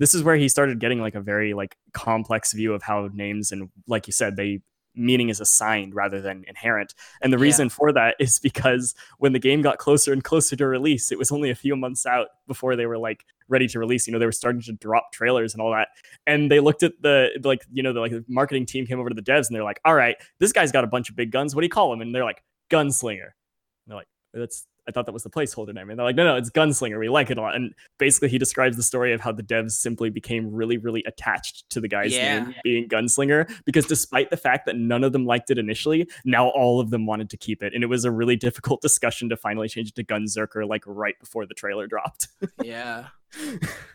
[0.00, 3.52] this is where he started getting like a very like complex view of how names
[3.52, 4.60] and like you said they
[4.96, 6.94] meaning is assigned rather than inherent.
[7.22, 7.42] And the Yeah.
[7.44, 11.18] reason for that is because when the game got closer and closer to release it
[11.18, 14.08] was only a few months out before they were like ready to release.
[14.08, 15.88] You know they were starting to drop trailers and all that.
[16.26, 19.10] And they looked at the like you know the like the marketing team came over
[19.10, 21.30] to the devs and they're like all right this guy's got a bunch of big
[21.30, 21.54] guns.
[21.54, 22.00] What do you call him?
[22.00, 23.30] And they're like gunslinger.
[23.30, 25.90] And they're like that's I thought that was the placeholder name.
[25.90, 26.98] And they're like, no, no, it's Gunslinger.
[26.98, 27.54] We like it a lot.
[27.54, 31.68] And basically, he describes the story of how the devs simply became really, really attached
[31.70, 32.44] to the guy's Yeah.
[32.44, 36.48] name being Gunslinger because despite the fact that none of them liked it initially, now
[36.48, 37.74] all of them wanted to keep it.
[37.74, 41.18] And it was a really difficult discussion to finally change it to Gunzerker like right
[41.20, 42.28] before the trailer dropped.
[42.62, 43.06] yeah.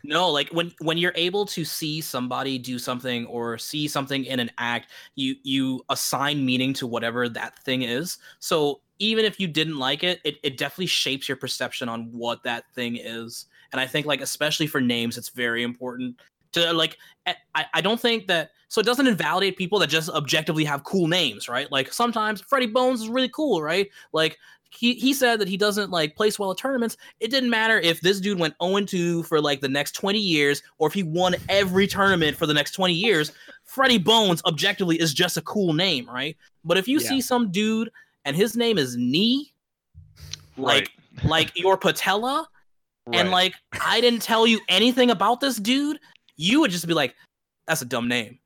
[0.04, 4.40] No, like when when you're able to see somebody do something or see something in
[4.40, 8.18] an act, you you assign meaning to whatever that thing is.
[8.38, 12.42] So even if you didn't like it, it, it definitely shapes your perception on what
[12.44, 13.46] that thing is.
[13.72, 16.16] And I think like especially for names, it's very important
[16.52, 16.96] to like
[17.54, 21.08] I, I don't think that so it doesn't invalidate people that just objectively have cool
[21.08, 21.70] names, right?
[21.70, 23.88] Like sometimes Freddie Bones is really cool, right?
[24.12, 24.38] Like
[24.76, 26.96] he, he said that he doesn't like place well at tournaments.
[27.20, 30.62] It didn't matter if this dude went 0 2 for like the next 20 years
[30.78, 33.32] or if he won every tournament for the next 20 years.
[33.64, 36.36] Freddie Bones objectively is just a cool name, right?
[36.64, 37.08] But if you Yeah.
[37.08, 37.90] see some dude
[38.24, 39.52] and his name is Knee,
[40.56, 40.90] like
[41.24, 42.46] like your patella,
[43.12, 45.98] and like I didn't tell you anything about this dude,
[46.36, 47.14] you would just be like,
[47.66, 48.38] that's a dumb name.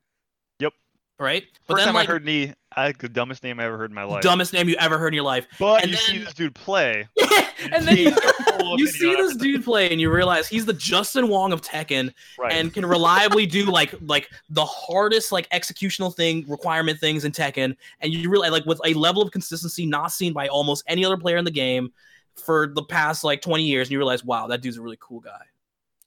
[0.60, 0.72] Yep.
[1.18, 1.44] Right?
[1.68, 2.54] First time I heard knee,
[2.86, 4.22] I the dumbest name I ever heard in my life.
[4.22, 5.46] dumbest name you ever heard in your life.
[5.58, 7.06] But and you see this dude play.
[7.72, 8.16] and then you, Change
[8.46, 11.60] your whole you see this dude play and you realize he's the Justin Wong of
[11.60, 12.52] Tekken Right.
[12.52, 17.76] and can reliably do like like the hardest like executional thing requirement things in Tekken
[18.00, 21.16] and you realize like with a level of consistency not seen by almost any other
[21.18, 21.92] player in the game
[22.36, 25.20] for the past like 20 years and you realize wow that dude's a really cool
[25.20, 25.42] guy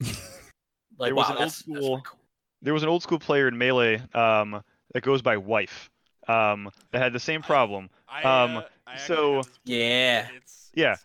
[0.98, 2.18] like There was wow an old that's, that's really school- cool.
[2.62, 5.90] there was an old school player in Melee um, that goes by Wife
[6.28, 7.90] um, that had the same problem.
[8.08, 9.60] I, Um, uh, I so- have this book.
[9.64, 10.28] Yeah.
[10.36, 10.92] It's, Yeah.
[10.94, 11.04] it's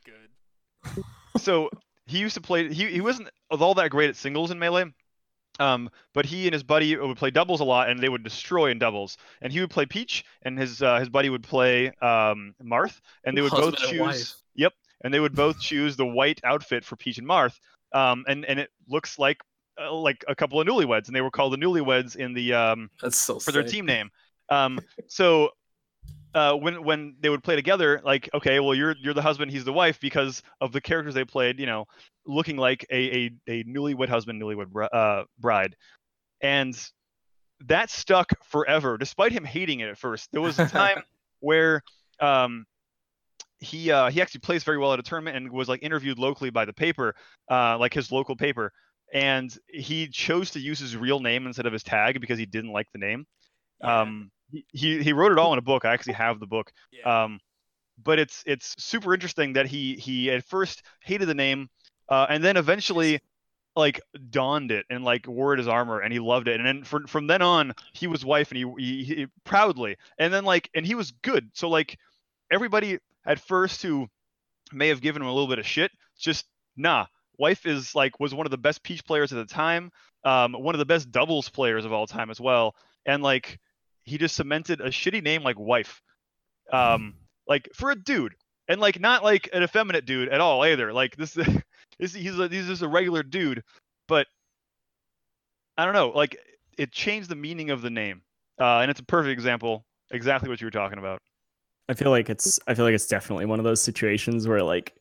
[0.96, 1.04] good.
[1.38, 1.70] so
[2.06, 2.74] he used to play.
[2.74, 4.86] He he wasn't all that great at singles in melee.
[5.60, 8.72] Um, but he and his buddy would play doubles a lot, and they would destroy
[8.72, 9.18] in doubles.
[9.42, 13.36] And he would play Peach, and his uh, his buddy would play um, Marth, and
[13.38, 14.16] they would both Husband and wife.
[14.16, 14.36] choose.
[14.56, 17.60] Yep, and they would both choose the white outfit for Peach and Marth.
[17.94, 19.42] Um, and and it looks like
[19.82, 22.90] uh, like a couple of newlyweds, and they were called the newlyweds in the um
[23.02, 24.12] that's so for their team name.
[24.50, 25.50] Um, so
[26.34, 29.66] uh, when when they would play together, like okay, well you're you're the husband, he's
[29.66, 31.86] the wife because of the characters they played, you know,
[32.26, 35.76] looking like a a, a newlywed husband, newlywed bri- uh, bride,
[36.42, 36.76] and
[37.66, 40.30] that stuck forever, despite him hating it at first.
[40.32, 41.02] There was a time
[41.40, 41.82] where
[42.20, 42.66] um,
[43.60, 46.50] he uh, he actually plays very well at a tournament and was like interviewed locally
[46.50, 47.16] by the paper,
[47.50, 48.72] uh, like his local paper,
[49.14, 52.72] and he chose to use his real name instead of his tag because he didn't
[52.72, 53.26] like the name.
[53.82, 54.02] Yeah.
[54.02, 54.32] Um,
[54.72, 55.86] he- he wrote it all in a book.
[55.86, 56.72] I actually have the book.
[56.92, 57.24] yeah.
[57.24, 57.40] Um,
[58.02, 61.70] but it's it's super interesting that he he at first hated the name,
[62.08, 63.20] uh, and then eventually
[63.76, 66.84] like donned it and like wore it as armor and he loved it and then
[66.84, 70.70] from from then on he was wife and he, he, he proudly and then like
[70.74, 71.98] and he was good so like
[72.52, 74.08] everybody at first who
[74.74, 76.46] may have given him a little bit of shit just
[76.76, 77.06] nah
[77.38, 79.92] wife is like was one of the best peach players at the time
[80.26, 82.76] um one of the best doubles players of all time as well
[83.06, 83.60] and like
[84.10, 86.02] he just cemented a shitty name like wife.
[86.72, 87.16] Um
[87.48, 88.36] like for a dude.
[88.68, 90.94] And like not like an effeminate dude at all either.
[90.94, 91.34] Like this
[92.00, 93.64] this he's a, he's just a regular dude.
[94.08, 94.28] But
[95.78, 96.10] i don't know.
[96.10, 96.38] Like
[96.78, 98.22] it changed the meaning of the name.
[98.60, 101.22] Uh, and it's a perfect example, exactly what you were talking about.
[101.90, 104.94] I feel like it's I feel like it's definitely one of those situations where like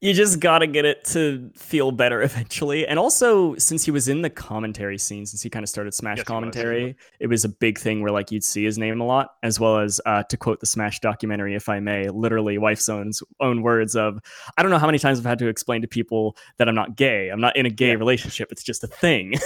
[0.00, 2.86] you just gotta get it to feel better eventually.
[2.86, 6.16] And also since he was in the commentary scene, since he kind of started Smash
[6.16, 6.34] Yes, he was.
[6.34, 9.60] commentary, it was a big thing where like you'd see his name a lot, as
[9.60, 13.10] well as uh, to quote the Smash documentary, if I may, literally wife's own
[13.40, 14.18] own words of
[14.56, 16.96] I don't know how many times I've had to explain to people that I'm not
[16.96, 17.28] gay.
[17.28, 17.94] I'm not in a gay Yeah.
[17.94, 18.50] relationship.
[18.50, 19.34] It's just a thing.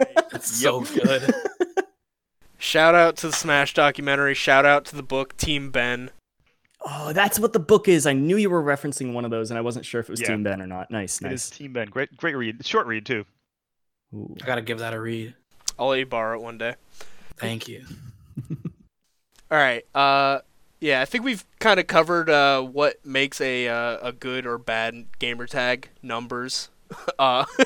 [0.00, 0.16] Right.
[0.40, 1.34] So good.
[2.60, 4.34] Shout out to the Smash documentary.
[4.34, 6.10] Shout out to the book Team Ben.
[6.82, 8.06] oh, that's what the book is.
[8.06, 10.20] I knew you were referencing one of those, and I wasn't sure if it was
[10.20, 10.28] Yeah.
[10.28, 10.90] Team Ben or not.
[10.90, 11.50] Nice, It is nice.
[11.50, 11.88] Team Ben.
[11.88, 12.64] Great, great read.
[12.64, 13.24] Short read too.
[14.14, 14.34] Ooh.
[14.42, 15.34] I gotta give that a read.
[15.78, 16.74] I'll let you borrow it one day.
[17.36, 17.84] Thank you.
[19.50, 19.84] All right.
[19.94, 20.40] Uh,
[20.80, 24.58] yeah, I think we've kind of covered uh, what makes a uh, a good or
[24.58, 26.68] bad gamer tag numbers.
[27.18, 27.44] uh,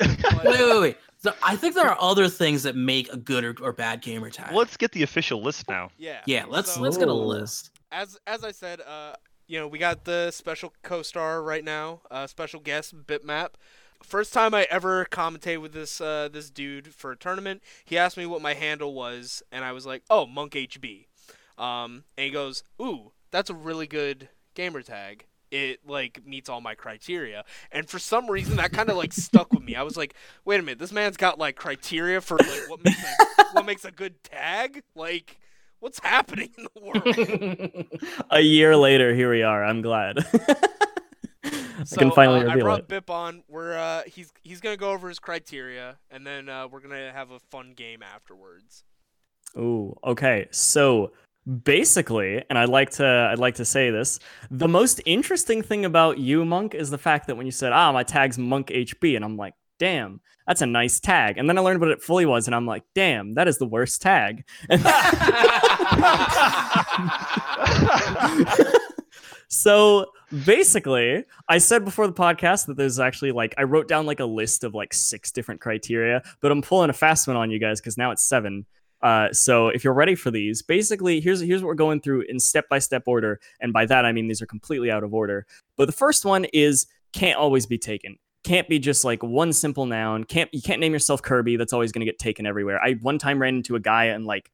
[0.00, 0.96] Wait, wait, wait.
[1.22, 4.30] So I think there are other things that make a good or, or bad gamer
[4.30, 4.52] tag.
[4.54, 5.90] Let's get the official list now.
[5.98, 6.22] yeah.
[6.26, 7.70] Yeah, let's So- let's get a list.
[7.92, 9.14] as as I said, uh,
[9.46, 13.50] you know, we got the special co-star right now, uh, special guest Bipmap.
[14.02, 18.16] First time I ever commentated with this uh, this dude for a tournament, he asked
[18.16, 21.06] me what my handle was, and I was like, "Oh, Monk HB."
[21.58, 25.26] Um, and he goes, "Ooh, that's a really good gamer tag.
[25.50, 29.52] It like meets all my criteria." And for some reason, that kind of like stuck
[29.52, 29.74] with me.
[29.74, 33.02] I was like, "Wait a minute, this man's got like criteria for like what makes
[33.02, 34.82] a, what makes a good tag?
[34.94, 35.38] Like,
[35.80, 37.86] what's happening in the world?"
[38.30, 39.64] a year later, here we are.
[39.64, 40.18] I'm glad.
[41.42, 42.88] I So, can finally uh, I brought it.
[42.88, 43.42] Bip on.
[43.48, 47.30] We're uh, he's he's gonna go over his criteria, and then uh, we're gonna have
[47.30, 48.84] a fun game afterwards.
[49.56, 50.46] Ooh, okay.
[50.50, 51.12] So
[51.64, 54.18] basically, and I'd like to I'd like to say this,
[54.50, 57.92] the most interesting thing about you, Monk, is the fact that when you said, "Ah,
[57.92, 61.60] my tag's Monk HB," and I'm like, "Damn, that's a nice tag." And then I
[61.60, 64.44] learned what it fully was, and I'm like, "Damn, that is the worst tag."
[69.48, 70.06] so
[70.44, 74.24] basically i said before the podcast that there's actually like i wrote down like a
[74.24, 77.80] list of like six different criteria but i'm pulling a fast one on you guys
[77.80, 78.64] because now it's seven
[79.02, 82.38] uh, so if you're ready for these basically here's here's what we're going through in
[82.38, 85.46] step-by-step order and by that i mean these are completely out of order.
[85.76, 88.18] But the first one is can't always be taken.
[88.44, 90.24] Can't be just like one simple noun.
[90.24, 91.56] Can't you can't name yourself kirby.
[91.56, 92.78] That's always going to get taken everywhere.
[92.82, 94.50] I one time ran into a guy and like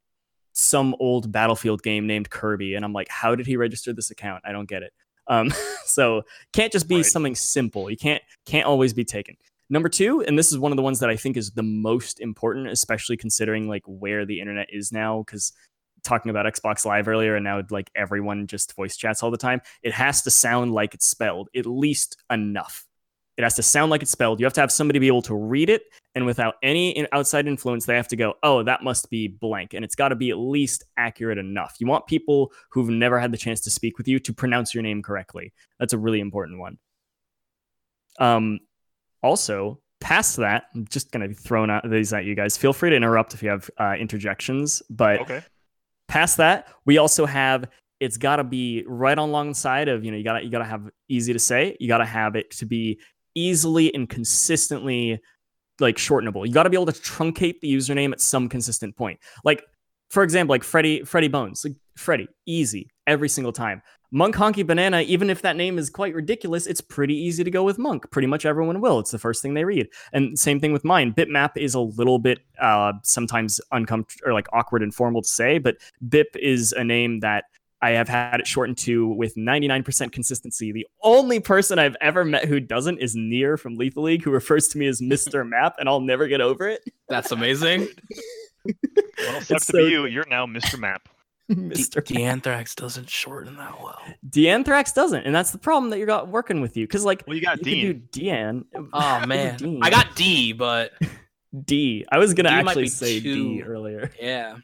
[0.53, 4.43] some old battlefield game named kirby and i'm like how did he register this account?
[4.47, 4.93] I don't get it.
[5.29, 5.53] Um,
[5.85, 6.23] so
[6.53, 7.05] can't just be Right.
[7.05, 7.91] something simple.
[7.91, 9.37] You can't can't always be taken.
[9.69, 12.21] Number two, and this is one of the ones that I think is the most
[12.21, 15.53] important, especially considering like where the internet is now, because
[16.05, 19.61] talking about Xbox Live earlier, and now like everyone just voice chats all the time.
[19.83, 22.87] It has to sound like it's spelled, at least enough.
[23.37, 24.41] It has to sound like it's spelled.
[24.41, 25.83] You have to have somebody be able to read it,
[26.15, 29.85] and without any outside influence, they have to go, "Oh, that must be blank," and
[29.85, 31.75] it's got to be at least accurate enough.
[31.81, 34.83] You want people who've never had the chance to speak with you to pronounce your
[34.83, 35.53] name correctly.
[35.79, 36.79] That's a really important one.
[38.19, 38.61] Um,
[39.27, 42.57] also, past that, I'm just gonna be throwing out these at you guys.
[42.57, 45.43] Feel free to interrupt if you have uh, interjections, but okay.
[46.09, 47.67] past that, we also have
[48.01, 50.65] it's got to be right alongside of you know you got to you got to
[50.65, 51.77] have easy to say.
[51.81, 53.01] You got to have it to be
[53.35, 55.21] easily and consistently
[55.81, 56.47] like shortenable.
[56.47, 59.19] You got to be able to truncate the username at some consistent point.
[59.45, 59.65] Like
[60.11, 63.83] for example, like Freddy Freddy Bones, like Freddy, easy every single time.
[64.11, 67.65] Monk Honky Banana, even if that name is quite ridiculous, it's pretty easy to go
[67.65, 68.11] with Monk.
[68.11, 68.99] Pretty much everyone will.
[68.99, 69.89] It's the first thing they read.
[70.13, 71.13] And same thing with mine.
[71.13, 75.59] Bipmap is a little bit uh, sometimes uncomfortable or like awkward and formal to say,
[75.59, 75.77] but
[76.09, 77.45] Bip is a name that
[77.83, 80.73] I have had it shortened to with 99% consistency.
[80.73, 84.69] The only person I've ever met who doesn't is Near from Lethal League, who refers
[84.69, 85.47] to me as Mr.
[85.49, 86.83] Map, and I'll never get over it.
[87.09, 87.89] That's amazing.
[89.19, 90.07] Well, sucks It's to so be you.
[90.07, 90.79] You're now Mr.
[90.79, 91.09] Map.
[91.51, 92.05] Mr.
[92.05, 93.99] D'Anthrax doesn't shorten that well.
[94.29, 96.87] D'Anthrax doesn't, and that's the problem that you got working with you.
[96.87, 97.87] Because like Well, you got you Dean.
[97.87, 98.65] could do Dean.
[98.93, 99.81] Oh man, Dean.
[99.83, 100.93] I got D, but
[101.65, 102.05] D.
[102.11, 104.11] I was gonna D actually be say D earlier.
[104.21, 104.57] yeah,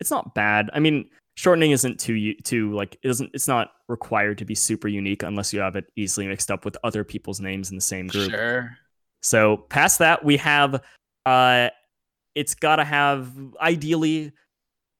[0.00, 0.70] It's not bad.
[0.72, 3.30] I mean, shortening isn't too u- too like it doesn't.
[3.34, 6.76] It's not required to be super unique unless you have it easily mixed up with
[6.84, 8.30] other people's names in the same group.
[8.30, 8.76] sure.
[9.20, 10.80] So past that, we have
[11.26, 11.70] uh
[12.34, 13.30] it's gotta have
[13.60, 14.32] ideally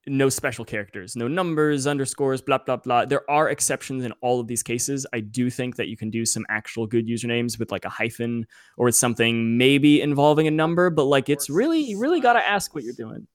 [0.06, 3.04] no special characters, no numbers, underscores, blah blah blah.
[3.04, 5.06] There are exceptions in all of these cases.
[5.12, 8.46] I do think that you can do some actual good usernames with like a hyphen
[8.76, 12.74] or with something maybe involving a number, but like it's really you really gotta ask
[12.74, 13.26] what you're doing.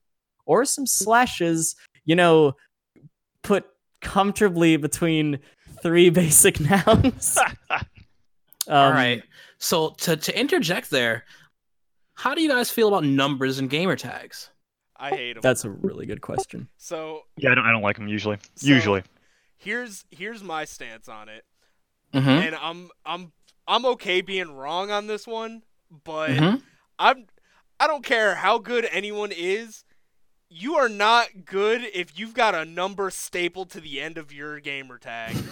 [0.46, 2.54] Or some slashes, you know,
[3.44, 3.66] put
[4.02, 5.40] comfortably between
[5.82, 7.38] three basic nouns.
[7.70, 7.80] All
[8.68, 9.24] Um, right.
[9.60, 11.24] So to to interject there,
[12.16, 14.50] how do you guys feel about numbers and gamer tags?
[15.00, 15.42] I hate him.
[15.42, 16.68] That's a really good question.
[16.78, 18.38] So Yeah, I don't I don't like them usually.
[18.56, 19.04] So- usually.
[19.58, 21.44] here's here's my stance on it,
[22.14, 22.30] Mm-hmm.
[22.30, 23.32] and I'm I'm
[23.68, 25.64] I'm okay being wrong on this one,
[26.04, 26.62] but Mhm.
[27.00, 27.26] I'm
[27.80, 29.84] I don't care how good anyone is.
[30.50, 34.60] You are not good if you've got a number stapled to the end of your
[34.62, 35.36] gamer tag.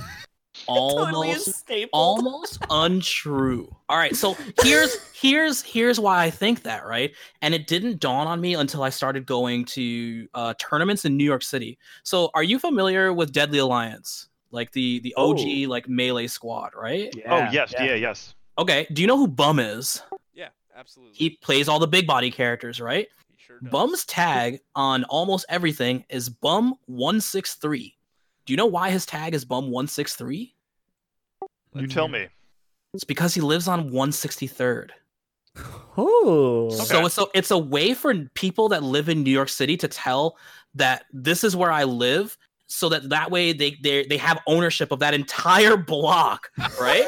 [0.68, 3.74] Almost almost untrue.
[3.90, 7.12] All right, so here's here's here's why I think that, right?
[7.42, 11.24] And it didn't dawn on me until I started going to uh, tournaments in New
[11.24, 11.78] York City.
[12.04, 15.70] So, are you familiar with Deadly Alliance, like the the OG Oh.
[15.70, 17.14] like melee squad, right?
[17.28, 17.94] oh yes, yeah.
[17.96, 18.34] yes.
[18.58, 18.88] Okay.
[18.94, 20.02] Do you know who Bum is?
[20.34, 21.16] yeah, absolutely.
[21.16, 23.08] He plays all the big body characters, right?
[23.38, 23.60] Sure.
[23.62, 27.96] Bum's tag on almost everything is Bum one six three.
[28.46, 30.55] Do you know why his tag is Bum one six three?
[31.76, 32.28] You tell me.
[32.94, 34.94] It's because he lives on one sixty third.
[35.98, 36.70] Oh.
[36.70, 39.88] So it's a it's a way for people that live in New York City to
[39.88, 40.38] tell
[40.76, 44.92] that this is where I live, so that that way they they they have ownership
[44.92, 47.08] of that entire block, right?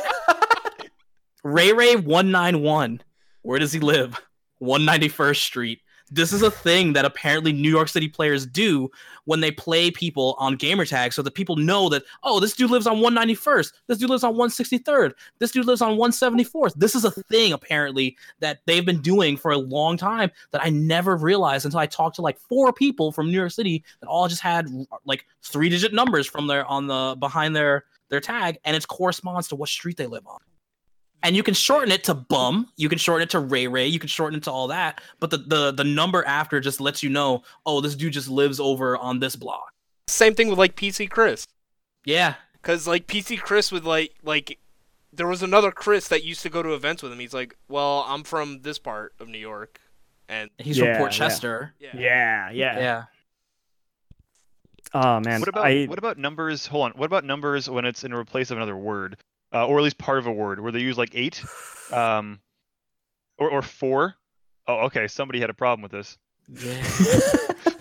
[1.43, 3.01] Ray Ray one nine one.
[3.41, 4.19] Where does he live?
[4.59, 5.81] One ninety first Street.
[6.09, 8.89] This is a thing that apparently New York City players do
[9.25, 12.87] when they play people on gamertag, so that people know that oh, this dude lives
[12.87, 16.73] on 191st, this dude lives on 163rd, this dude lives on 174th.
[16.75, 20.69] This is a thing apparently that they've been doing for a long time that I
[20.69, 24.27] never realized until I talked to like four people from New York City that all
[24.27, 24.69] just had
[25.05, 29.49] like three digit numbers from their on the behind their their tag and it corresponds
[29.49, 30.39] to what street they live on.
[31.23, 33.99] And you can shorten it to bum, you can shorten it to Ray Ray, you
[33.99, 37.09] can shorten it to all that, but the the the number after just lets you
[37.09, 39.73] know, oh, this dude just lives over on this block.
[40.07, 41.45] Same thing with like PC Chris.
[42.05, 42.35] Yeah.
[42.61, 44.59] Cause like PC Chris would like like
[45.11, 47.19] there was another Chris that used to go to events with him.
[47.19, 49.79] He's like, Well, I'm from this part of New York
[50.29, 51.11] and He's Yeah, from Port.
[51.13, 51.73] Chester.
[51.79, 51.89] yeah.
[51.97, 52.79] Yeah, yeah.
[52.79, 53.03] Yeah.
[54.93, 55.39] Oh man.
[55.41, 56.65] what about I, what about numbers?
[56.67, 56.91] Hold on.
[56.91, 59.17] What about numbers when it's in replace of another word,
[59.53, 61.43] uh, or at least part of a word, where they use like eight,
[61.91, 62.39] um,
[63.37, 64.15] or or four?
[64.67, 65.07] Oh, okay.
[65.07, 66.17] Somebody had a problem with this.
[66.49, 66.81] Yeah.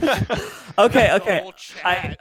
[0.79, 1.51] okay, okay.
[1.85, 2.17] I,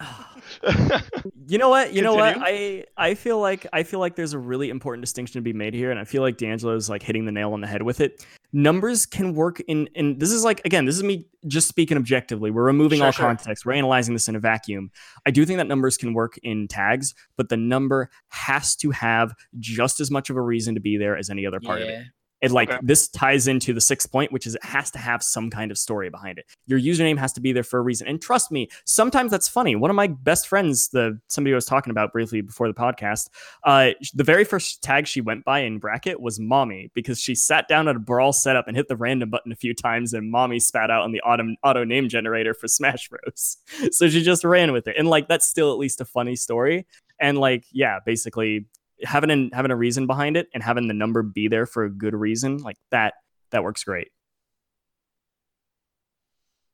[1.48, 1.94] you know what?
[1.94, 2.38] You know what?
[2.40, 5.74] I I feel like I feel like there's a really important distinction to be made
[5.74, 8.26] here, and I feel like D'Angelo's like hitting the nail on the head with it.
[8.54, 12.52] Numbers can work in, and this is like again, this is me just speaking objectively.
[12.52, 13.26] We're removing Sure, all sure.
[13.26, 13.66] context.
[13.66, 14.92] We're analyzing this in a vacuum.
[15.26, 19.34] I do think that numbers can work in tags, but the number has to have
[19.60, 22.06] just as much of a reason to be there as any other part of it.
[22.42, 22.80] It like Okay.
[22.84, 25.78] this ties into the sixth point, which is it has to have some kind of
[25.78, 26.46] story behind it.
[26.68, 28.08] Your username has to be there for a reason.
[28.08, 29.76] And trust me, sometimes that's funny.
[29.76, 33.30] One of my best friends, the somebody I was talking about briefly before the podcast,
[33.64, 37.68] uh, the very first tag she went by in bracket was mommy because she sat
[37.68, 40.60] down at a brawl setup and hit the random button a few times, and mommy
[40.60, 43.58] spat out on the auto auto name generator for Smash Bros.
[43.92, 46.86] so she just ran with it, and like that's still at least a funny story.
[47.20, 48.66] And like, yeah, basically
[49.04, 51.90] having an, having a reason behind it and having the number be there for a
[51.90, 53.14] good reason like that
[53.52, 54.10] that works great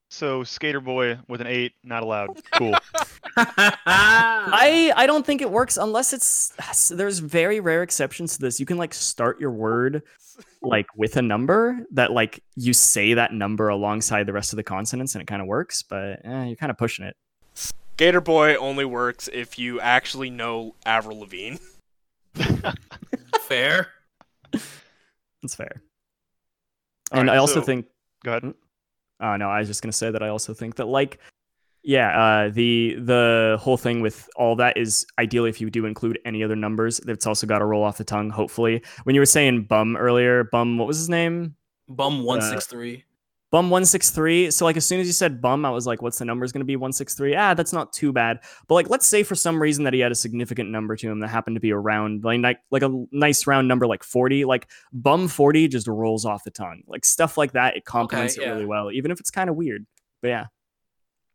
[0.10, 2.38] so skater boy with an eight, not allowed.
[2.52, 2.76] Cool.
[3.38, 8.66] i i don't think it works unless it's there's very rare exceptions to this you
[8.66, 10.04] can like start your word
[10.62, 14.64] like with a number that like you say that number alongside the rest of the
[14.64, 17.16] consonants and it kind of works but eh, you're kind of pushing it
[17.54, 21.58] Skater Boy only works if you actually know Avril Lavigne.
[23.42, 23.88] Fair.
[24.52, 25.82] that's fair
[27.12, 27.86] All and right, i also so- think
[28.24, 28.54] Go ahead.
[29.20, 31.20] Uh, no, I was just gonna say that I also think that like,
[31.84, 36.20] yeah, uh, the the whole thing with all that is ideally if you do include
[36.26, 38.30] any other numbers, it's also got to roll off the tongue.
[38.30, 41.56] Hopefully, when you were saying bum earlier, bum, what was his name?
[41.90, 43.04] Bum one six three.
[43.52, 44.50] Bum one six three.
[44.50, 46.52] So like as soon as you said bum, I was like, what's the number is
[46.52, 47.36] gonna be one six three?
[47.36, 48.40] Ah, that's not too bad.
[48.68, 51.20] But like, let's say for some reason that he had a significant number to him
[51.20, 54.46] that happened to be around like like, like a nice round number like forty.
[54.46, 56.84] Like bum forty just rolls off the tongue.
[56.88, 58.46] Like stuff like that, it complements yeah.
[58.46, 59.86] it really well, even if it's kind of weird.
[60.22, 60.46] But yeah.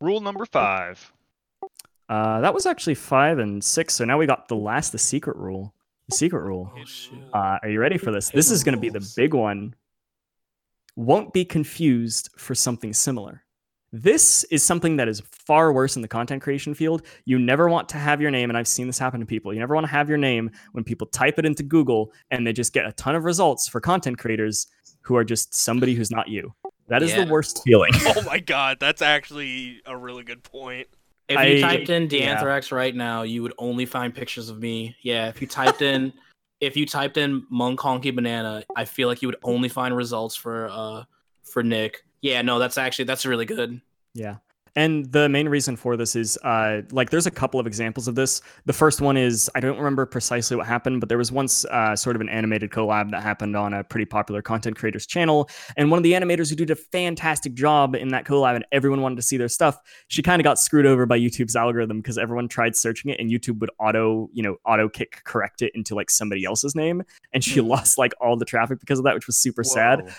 [0.00, 1.12] Rule number five.
[2.08, 3.94] Uh, that was actually five and six.
[3.94, 5.74] So now we got the last, the secret rule.
[6.08, 6.72] The secret rule.
[6.74, 7.18] Oh shit.
[7.32, 8.30] Uh, are you ready for this?
[8.30, 9.74] This is going to be the big one.
[10.96, 13.42] Won't be confused for something similar.
[13.92, 17.02] This is something that is far worse in the content creation field.
[17.24, 19.52] You never want to have your name, and I've seen this happen to people.
[19.54, 22.52] You never want to have your name when people type it into Google and they
[22.52, 24.66] just get a ton of results for content creators
[25.02, 26.52] who are just somebody who's not you.
[26.88, 27.24] That is Yeah.
[27.24, 27.92] the worst feeling.
[28.06, 30.88] Oh my god, that's actually a really good point.
[31.28, 32.40] If you I- typed in yeah.
[32.40, 34.96] D'Anthrax right now, you would only find pictures of me.
[35.02, 36.12] Yeah, if you typed in
[36.60, 40.34] if you typed in Monk Honky Banana, I feel like you would only find results
[40.34, 41.04] for uh
[41.44, 42.04] for Nick.
[42.20, 43.80] Yeah, no, that's actually that's really good.
[44.14, 44.36] Yeah.
[44.76, 48.14] And the main reason for this is uh, like there's a couple of examples of
[48.14, 48.42] this.
[48.66, 51.96] The first one is I don't remember precisely what happened, but there was once uh,
[51.96, 55.48] sort of an animated collab that happened on a pretty popular content creator's channel.
[55.78, 59.00] And one of the animators who did a fantastic job in that collab and everyone
[59.00, 62.18] wanted to see their stuff, she kind of got screwed over by YouTube's algorithm because
[62.18, 65.94] everyone tried searching it and YouTube would auto, you know, auto kick correct it into
[65.94, 67.02] like somebody else's name.
[67.32, 67.68] And she Mhm.
[67.68, 70.10] lost like all the traffic because of that, which was super sad Whoa.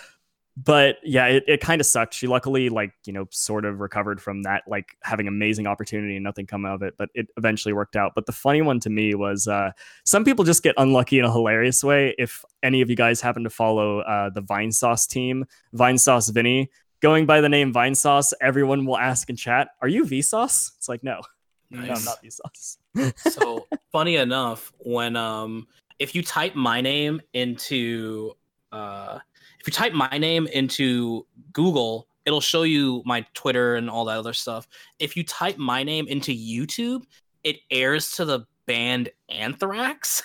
[0.60, 2.16] But yeah it, it kind of sucked.
[2.16, 6.24] She luckily like you know sort of recovered from that like having amazing opportunity and
[6.24, 8.14] nothing come of it but it eventually worked out.
[8.16, 9.70] But the funny one to me was uh
[10.04, 13.44] some people just get unlucky in a hilarious way if any of you guys happen
[13.44, 15.46] to follow uh the Vinesauce team
[15.76, 16.72] Vinesauce vinny.
[17.02, 20.72] Going by the name Vinesauce everyone will ask in chat are you vsauce?
[20.78, 21.22] It's like no.
[21.70, 22.06] No i'm Nice.
[22.06, 22.78] not vsauce.
[23.32, 25.68] So funny enough when um
[26.00, 28.32] if you type my name into
[28.72, 29.20] uh
[29.68, 34.18] if you type my name into google it'll show you my twitter and all that
[34.18, 34.68] other stuff.
[34.98, 37.04] If you type my name into youtube
[37.44, 40.24] it airs to the band anthrax.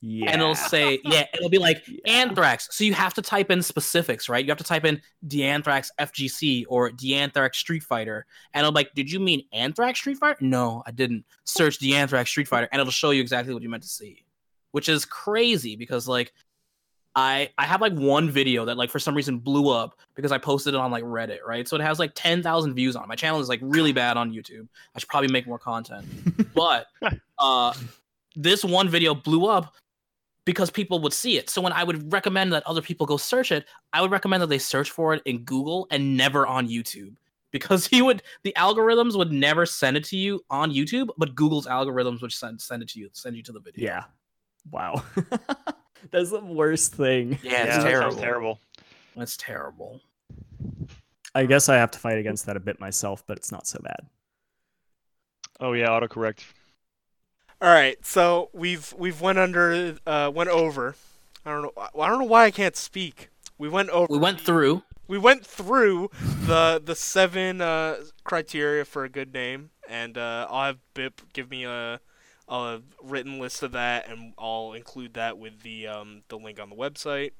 [0.00, 1.98] Yeah and it'll say yeah it'll be like Yeah.
[2.04, 2.68] anthrax.
[2.72, 4.44] So you have to type in specifics right?
[4.44, 8.26] You have to type in D'Anthrax fgc or D'Anthrax street fighter.
[8.52, 10.38] And it'll be like did you mean anthrax street fighter?
[10.40, 11.24] No i didn't.
[11.44, 14.24] Search D'Anthrax street fighter and it'll show you exactly what you meant to see
[14.74, 16.32] which is crazy because like
[17.16, 20.38] i i have like one video that like for some reason blew up because i
[20.38, 23.14] posted it on like reddit right so it has like 10000 views on it my
[23.14, 26.04] channel is like really bad on youtube i should probably make more content
[26.54, 26.86] but
[27.38, 27.72] uh
[28.36, 29.74] this one video blew up
[30.44, 31.48] because people would see it.
[31.50, 34.48] So when I would recommend that other people go search it, I would recommend that
[34.48, 37.14] they search for it in Google and never on YouTube.
[37.50, 41.66] Because he would the algorithms would never send it to you on YouTube, but Google's
[41.66, 43.84] algorithms would send send it to you, send you to the video.
[43.84, 44.04] yeah
[44.70, 45.02] wow
[46.10, 48.16] that's the worst thing Yeah, Yeah, it's that terrible.
[48.16, 48.60] terrible.
[49.16, 50.00] That's terrible.
[51.34, 53.80] I guess I have to fight against that a bit myself, but it's not so
[53.82, 54.06] bad.
[55.60, 56.40] Oh yeah, autocorrect.
[57.60, 60.96] All right, so we've we've went under uh went over.
[61.46, 61.72] I don't know.
[61.76, 63.30] I don't know why I can't speak.
[63.58, 64.12] We went over.
[64.12, 64.82] We went through.
[65.06, 66.10] We went through
[66.46, 71.50] the the seven uh, criteria for a good name, and uh, I'll have Bip give
[71.50, 72.00] me a
[72.48, 76.70] a written list of that, and I'll include that with the um the link on
[76.70, 77.32] the website.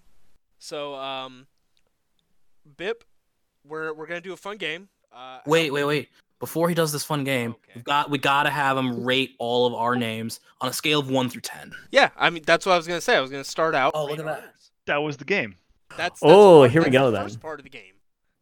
[0.58, 1.46] So um,
[2.76, 3.04] Bip,
[3.66, 4.88] we're we're gonna do a fun game.
[5.12, 6.08] Uh, Wait, wait, wait.
[6.40, 7.72] Before he does this fun game, Okay.
[7.76, 11.08] we've got we gotta have him rate all of our names on a scale of
[11.10, 11.72] one through ten.
[11.90, 13.16] Yeah, I mean that's what I was gonna say.
[13.16, 13.92] I was gonna start out.
[13.94, 14.40] Oh, look at that.
[14.42, 14.70] ours.
[14.86, 15.54] That was the game.
[15.90, 17.22] That's, that's Oh, one- here we go the then.
[17.26, 17.94] First part of the game.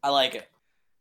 [0.03, 0.49] I like it.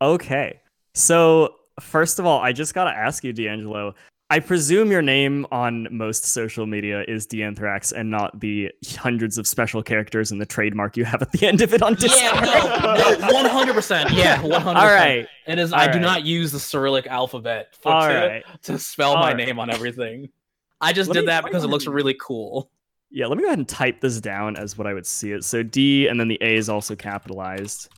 [0.02, 0.60] Okay.
[0.94, 3.96] So, first of all, I just got to ask you, D'Angelo.
[4.32, 9.46] I presume your name on most social media is D'Anthrax and not the hundreds of
[9.46, 12.46] special characters and the trademark you have at the end of it on Discord.
[12.46, 14.12] Yeah, no, one hundred percent.
[14.12, 14.80] Yeah, one hundred.
[14.80, 15.28] All right.
[15.48, 15.74] It is.
[15.74, 18.44] All I do not use the Cyrillic alphabet for, to, right.
[18.64, 19.36] to spell All my right.
[19.36, 20.30] name on everything.
[20.80, 22.72] I just Let did me- that because it looks really cool.
[23.10, 25.44] Yeah, let me go ahead and type this down as what I would see it.
[25.44, 27.90] So D and then the A is also capitalized.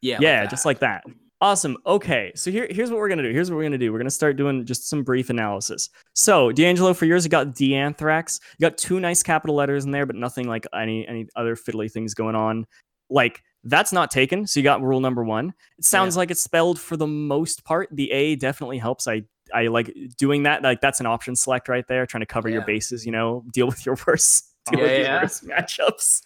[0.00, 0.16] Yeah.
[0.22, 1.04] yeah, like just like that.
[1.44, 1.76] Awesome.
[1.84, 3.30] Okay, so here, here's what we're gonna do.
[3.30, 3.92] Here's what we're gonna do.
[3.92, 5.90] We're gonna start doing just some brief analysis.
[6.14, 8.40] So, D'Angelo, for yours, you got D'Anthrax.
[8.58, 11.92] You got two nice capital letters in there, but nothing like any any other fiddly
[11.92, 12.64] things going on.
[13.10, 14.46] Like that's not taken.
[14.46, 15.52] So you got rule number one.
[15.76, 17.90] It sounds like it's spelled for the most part.
[17.92, 19.06] The A definitely helps.
[19.06, 20.62] I I like doing that.
[20.62, 23.04] Like that's an option select right there, trying to cover your bases.
[23.04, 24.53] You know, deal with your worst.
[24.70, 25.20] Deal Yeah, your yeah.
[25.22, 26.22] worst matchups.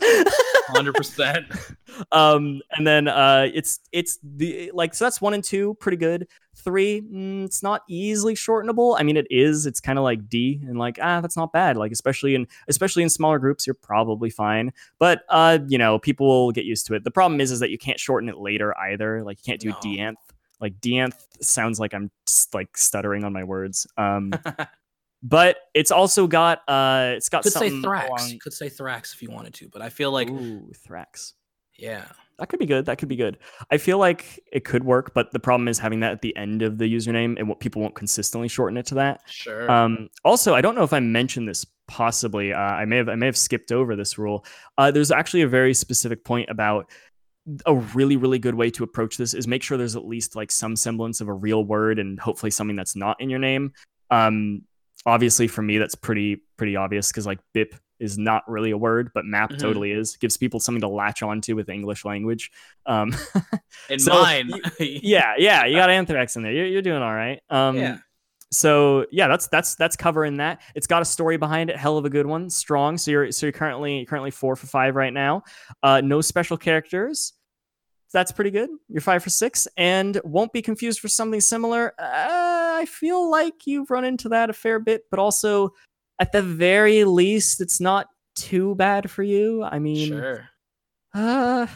[0.68, 1.47] hundred percent.
[2.12, 6.28] um and then uh it's it's the like so that's one and two pretty good
[6.55, 10.61] three mm, it's not easily shortenable i mean it is it's kind of like d
[10.66, 14.28] and like ah that's not bad like especially in especially in smaller groups you're probably
[14.30, 17.59] fine but uh you know people will get used to it the problem is is
[17.61, 19.76] that you can't shorten it later either like you can't do No.
[19.82, 20.16] deanth
[20.61, 24.32] like deanth sounds like i'm just, like stuttering on my words um
[25.23, 28.07] but it's also got uh it's got Could say Thrax.
[28.07, 31.33] along- Could say Thrax if you wanted to, but I feel like Ooh, thrax
[31.77, 32.05] yeah.
[32.39, 32.87] that could be good.
[32.87, 33.39] That could be good.
[33.71, 36.62] I feel like it could work, but the problem is having that at the end
[36.62, 39.23] of the username and what people won't consistently shorten it to that.
[39.27, 39.71] Sure.
[39.71, 41.64] Um, also, I don't know if I mentioned this.
[41.89, 43.09] Possibly, uh, I may have.
[43.09, 44.45] I may have skipped over this rule.
[44.77, 46.91] Uh, there's actually a very specific point about
[47.64, 50.51] a really, really good way to approach this is make sure there's at least like
[50.53, 53.73] some semblance of a real word and hopefully something that's not in your name.
[54.11, 54.62] Um,
[55.07, 59.11] obviously, for me, that's pretty pretty obvious because like BIP is not really a word,
[59.12, 59.59] but map Mhm.
[59.59, 60.16] totally is.
[60.16, 62.51] Gives people something to latch onto with English language.
[62.86, 63.12] Um,
[63.90, 64.51] In so, mine.
[64.80, 66.53] yeah, yeah, you got anthrax in there.
[66.53, 67.40] You're, you're doing all right.
[67.51, 67.99] Um, Yeah.
[68.51, 70.62] So yeah, that's that's that's covering that.
[70.74, 72.96] It's got a story behind it, hell of a good one, strong.
[72.96, 75.42] So you're so you're currently currently four for five right now.
[75.82, 77.34] Uh, no special characters.
[78.12, 78.70] That's pretty good.
[78.88, 81.92] You're five for six, and won't be confused for something similar.
[81.98, 85.70] Uh, I feel like you've run into that a fair bit, but also,
[86.18, 89.62] at the very least, it's not too bad for you.
[89.62, 90.48] I mean, Sure.
[91.14, 91.66] uh,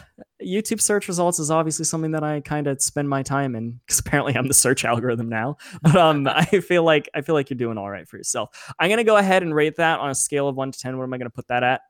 [0.41, 3.99] YouTube search results is obviously something that I kind of spend my time in because
[3.99, 5.57] apparently I'm the search algorithm now.
[5.81, 8.49] But um, I feel like I feel like you're doing all right for yourself.
[8.79, 10.97] I'm gonna go ahead and rate that on a scale of one to ten.
[10.97, 11.81] What am I gonna put that at?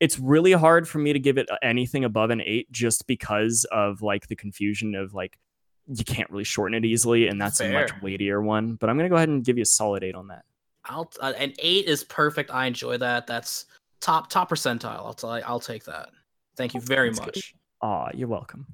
[0.00, 4.02] It's really hard for me to give it anything above an eight, just because of
[4.02, 5.38] like the confusion of like
[5.86, 8.74] you can't really shorten it easily, and that's a much weightier one.
[8.74, 10.44] But I'm gonna go ahead and give you a solid eight on that.
[10.84, 12.50] I'll uh, an eight is perfect.
[12.50, 13.26] I enjoy that.
[13.26, 13.66] That's
[14.00, 15.04] top top percentile.
[15.04, 16.10] I'll tell I'll take that.
[16.56, 17.54] Thank you very That's much.
[17.82, 18.66] Aw, you're welcome.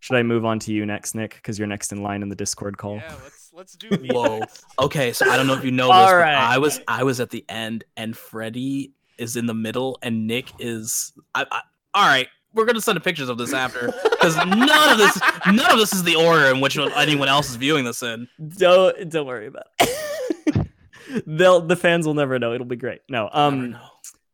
[0.00, 1.34] Should I move on to you next, Nick?
[1.34, 2.96] Because you're next in line in the Discord call.
[2.96, 4.38] Yeah, let's let's do me Whoa.
[4.38, 4.64] next.
[4.78, 6.34] Okay, so I don't know if you know this, All but right.
[6.34, 10.52] I was I was at the end, and Freddy is in the middle, and Nick
[10.58, 11.12] is.
[11.34, 11.60] I, I,
[11.94, 15.78] all right, we're gonna send pictures of this after, because none of this none of
[15.78, 18.28] this is the order in which anyone else is viewing this in.
[18.56, 20.66] Don't don't worry about it.
[21.26, 22.52] They'll the fans will never know.
[22.52, 23.00] It'll be great.
[23.08, 23.76] No, um.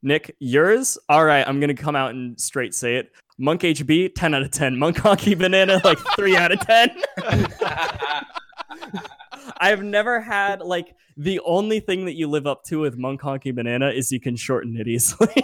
[0.04, 0.98] Nick, yours.
[1.08, 3.10] All right, I'm gonna come out and straight say it.
[3.38, 4.78] Monk HB, ten out of ten.
[4.78, 6.90] Monk Honky Banana, like three out of ten.
[9.58, 13.54] I've never had like the only thing that you live up to with Monk honky
[13.54, 15.32] Banana is you can shorten it easily,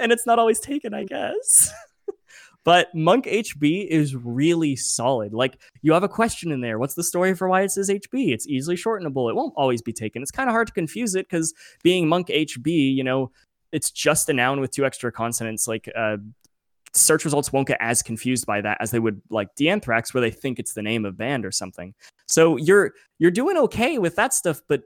[0.00, 1.72] and it's not always taken, I guess.
[2.64, 5.34] But Monk HB is really solid.
[5.34, 6.78] Like you have a question in there.
[6.78, 8.32] What's the story for why it says HB?
[8.32, 9.28] It's easily shortenable.
[9.28, 10.22] It won't always be taken.
[10.22, 11.52] It's kind of hard to confuse it because
[11.82, 13.30] being Monk HB, you know,
[13.70, 15.68] it's just a noun with two extra consonants.
[15.68, 16.16] Like uh,
[16.94, 20.30] search results won't get as confused by that as they would like D'Anthrax, where they
[20.30, 21.94] think it's the name of band or something.
[22.26, 24.84] So you're you're doing okay with that stuff, but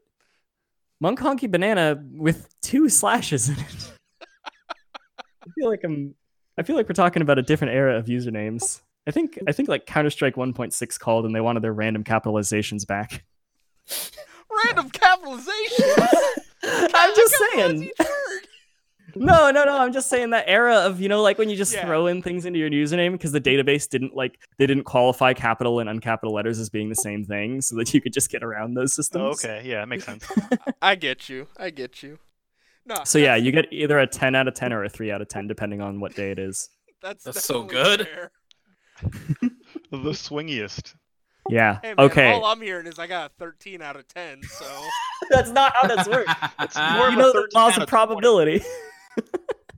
[1.01, 3.93] Monk Honky Banana with two slashes in it.
[5.21, 6.15] I feel like I'm
[6.59, 8.81] I feel like we're talking about a different era of usernames.
[9.07, 12.87] I think I think like Counter Strike 1.6 called and they wanted their random capitalizations
[12.87, 13.25] back.
[14.65, 15.87] Random capitalization.
[16.65, 17.91] I'm just saying.
[19.23, 19.27] Each word.
[19.27, 19.79] No, no, no.
[19.79, 21.85] I'm just saying that era of you know, like when you just Yeah.
[21.85, 25.81] throw in things into your username because the database didn't like they didn't qualify capital
[25.81, 28.75] and uncapital letters as being the same thing, so that you could just get around
[28.75, 29.45] those oh, systems.
[29.45, 30.25] okay, yeah, it makes sense.
[30.83, 31.49] I get you.
[31.57, 32.19] I get you.
[32.87, 32.97] No.
[33.05, 35.29] So yeah, you get either a 10 out of 10 or a 3 out of
[35.29, 36.71] 10 depending on what day it is.
[37.03, 38.09] That's That's so good.
[39.03, 39.51] the
[39.93, 40.95] swingiest.
[41.51, 41.79] Yeah.
[41.83, 42.33] Hey man, okay.
[42.33, 44.43] all I'm hearing is I got a 13 out of 10.
[44.43, 44.67] So
[45.31, 46.33] That's not how this works.
[46.61, 48.63] It's more you of a know the laws of of probability.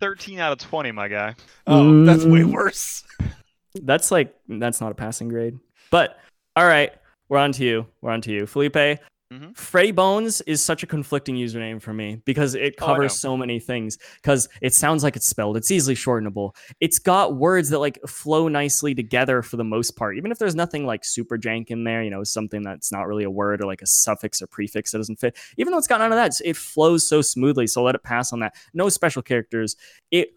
[0.01, 1.35] 13 out of 20, my guy.
[1.67, 2.53] oh, that's way Mm.
[2.53, 3.05] worse.
[3.83, 5.57] That's like that's not a passing grade.
[5.93, 6.19] But
[6.57, 6.93] all right,
[7.29, 7.87] we're on to you.
[8.01, 8.99] We're on to you, Felipe.
[9.33, 9.57] Mhm.
[9.57, 13.61] Freddy Bones is such a conflicting username for me because it Oh, covers so many
[13.61, 13.97] things.
[14.17, 16.55] Because it sounds like it's spelled, it's easily shortenable.
[16.81, 20.17] It's got words that like flow nicely together for the most part.
[20.17, 23.23] Even if there's nothing like super jank in there, you know, something that's not really
[23.23, 25.37] a word or like a suffix or prefix that doesn't fit.
[25.59, 27.69] Even though it's got none of that, it flows so smoothly.
[27.69, 28.55] So let it pass on that.
[28.75, 29.77] No special characters.
[30.11, 30.31] It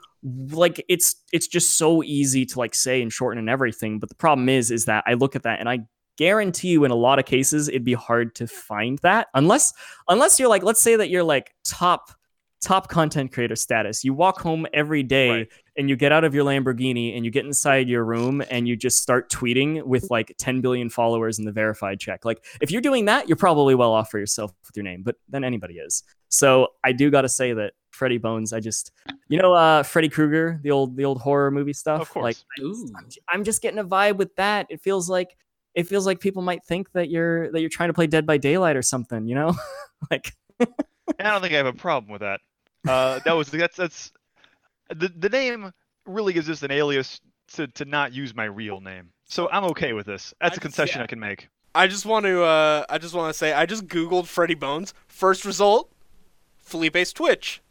[0.52, 4.16] like it's it's just so easy to like say and shorten and everything but the
[4.16, 5.80] problem is is that i look at that and i
[6.18, 9.74] guarantee you in a lot of cases it'd be hard to find that unless
[10.08, 12.12] unless you're like let's say that you're like top
[12.62, 14.06] top content creator status.
[14.06, 15.48] You walk home every day Right.
[15.76, 18.78] and you get out of your lamborghini and you get inside your room and you
[18.78, 22.24] just start tweeting with like 10 billion followers in the verified check.
[22.24, 25.18] Like if you're doing that you're probably well off for yourself with your name but
[25.28, 26.04] then anybody is.
[26.30, 28.92] So i do got to say that freddy bones i just
[29.28, 32.00] you know uh freddy krueger the old the old horror movie stuff?
[32.02, 32.24] Of course.
[32.24, 34.68] like I'm, I'm just getting a vibe with that.
[34.70, 35.36] It feels like
[35.76, 38.38] it feels like people might think that you're that you're trying to play dead by
[38.38, 39.54] daylight or something you know
[40.12, 40.68] like I
[41.32, 42.40] don't think I have a problem with that.
[42.88, 44.12] Uh, that was that's that's
[44.90, 45.72] the the name
[46.06, 47.20] really gives us an alias
[47.54, 49.10] to, to not use my real name.
[49.26, 50.34] So I'm okay with this.
[50.40, 51.04] That's I a just- concession yeah.
[51.04, 51.50] I can make.
[51.76, 54.94] I just want to uh I just want to say I just googled Freddy Bones.
[55.08, 55.92] First result,
[56.60, 57.62] Felipe's Twitch.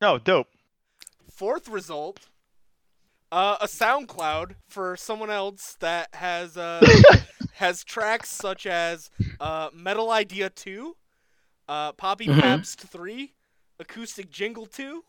[0.00, 0.48] No, dope.
[1.30, 2.28] Fourth result,
[3.34, 6.80] uh, a SoundCloud for someone else that has uh
[7.54, 9.10] has tracks such as
[9.40, 10.96] uh Metal Idea 2,
[11.68, 12.40] uh Poppy Mhm.
[12.40, 13.32] Pabst 3,
[13.80, 15.02] Acoustic Jingle 2,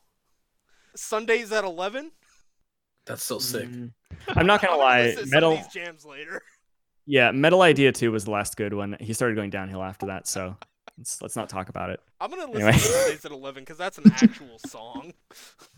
[0.96, 2.12] Sundays at 11.
[3.06, 3.70] That's so sick.
[3.70, 3.92] Mm.
[4.30, 6.42] i'm not gonna lie listen to some of metal these jams later.
[7.06, 10.26] yeah metal idea 2 was the last good one he started going downhill after that
[10.26, 10.56] so
[10.98, 12.72] let's, let's not talk about it I'm gonna listen Anyway.
[12.74, 15.14] to Sundays at 11 because that's an actual song.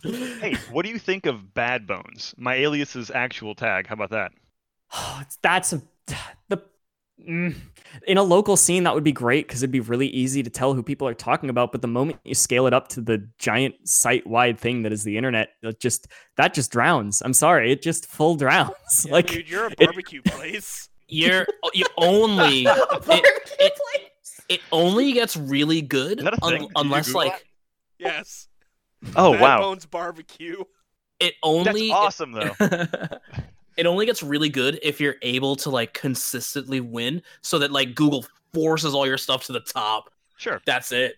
[0.04, 2.34] Hey, what do you think of Bad Bones?
[2.38, 3.88] My alias's actual tag.
[3.88, 4.32] How about that?
[4.94, 5.82] Oh, that's a
[6.48, 6.62] the
[7.28, 7.56] Mm.
[8.06, 10.76] In a local scene, that would be great because it'd be really easy to tell
[10.76, 11.72] who people are talking about.
[11.72, 15.18] But the moment you scale it up to the giant site-wide thing that is the
[15.18, 17.22] internet, it just that just drowns.
[17.26, 19.06] I'm sorry, it just full drowns.
[19.08, 20.90] Yeah, like dude, you're a it- barbecue place.
[21.08, 23.74] You're you only it, it
[24.72, 26.62] only gets really good Is that a un- thing?
[26.62, 27.46] Did you unless Google like
[28.00, 28.48] Yes.
[29.16, 30.60] Oh Bad wow, Bones Barbecue.
[31.20, 32.52] it that's only awesome though.
[33.78, 37.96] it only gets really good if you're able to like consistently win so that like
[37.96, 40.12] Google forces all your stuff to the top.
[40.38, 40.62] Sure.
[40.66, 41.16] That's it.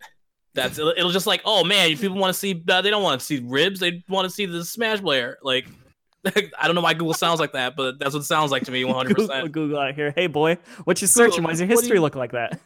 [0.55, 3.19] That's it'll, it'll just like, oh man, people want to see uh, they don't want
[3.19, 5.37] to see ribs, they want to see the Smash player.
[5.43, 5.67] Like
[6.25, 8.71] I don't know why Google sounds like that, but that's what it sounds like to
[8.71, 9.07] me 100%.
[9.15, 10.11] Google, Google out here.
[10.15, 11.43] Hey boy, what you searching?
[11.43, 12.59] Why does your history you- look like that?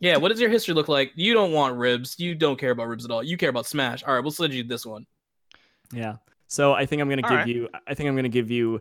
[0.00, 1.12] Yeah, what does your history look like?
[1.14, 2.18] You don't want ribs.
[2.18, 3.22] You don't care about ribs at all.
[3.22, 4.02] You care about Smash.
[4.04, 5.06] All right, we'll send you this one.
[5.92, 6.16] Yeah.
[6.48, 7.48] So I think I'm gonna All give right.
[7.48, 7.68] you.
[7.86, 8.80] I think I'm gonna give you.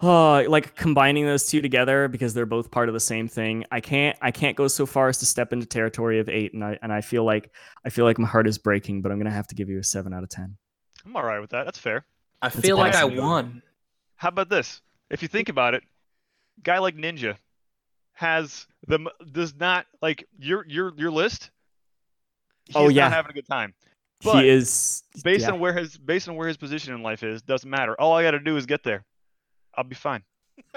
[0.00, 3.64] Oh, like combining those two together because they're both part of the same thing.
[3.70, 4.16] I can't.
[4.20, 6.92] I can't go so far as to step into territory of eight, and I and
[6.92, 7.52] I feel like
[7.84, 9.02] I feel like my heart is breaking.
[9.02, 10.56] But I'm gonna have to give you a seven out of ten.
[11.06, 11.64] I'm all right with that.
[11.64, 12.04] That's fair.
[12.42, 13.62] I That's feel like I won.
[14.16, 14.80] How about this?
[15.10, 15.84] If you think about it,
[16.62, 17.36] guy like Ninja
[18.14, 18.98] has the
[19.32, 21.50] does not like your your your list.
[22.74, 23.02] Oh, he's Oh, yeah.
[23.04, 23.74] not having a good time.
[24.22, 25.52] But he is based yeah.
[25.52, 27.94] on where his based on where his position in life is, doesn't matter.
[28.00, 29.04] All I got to do is get there.
[29.74, 30.22] I'll be fine.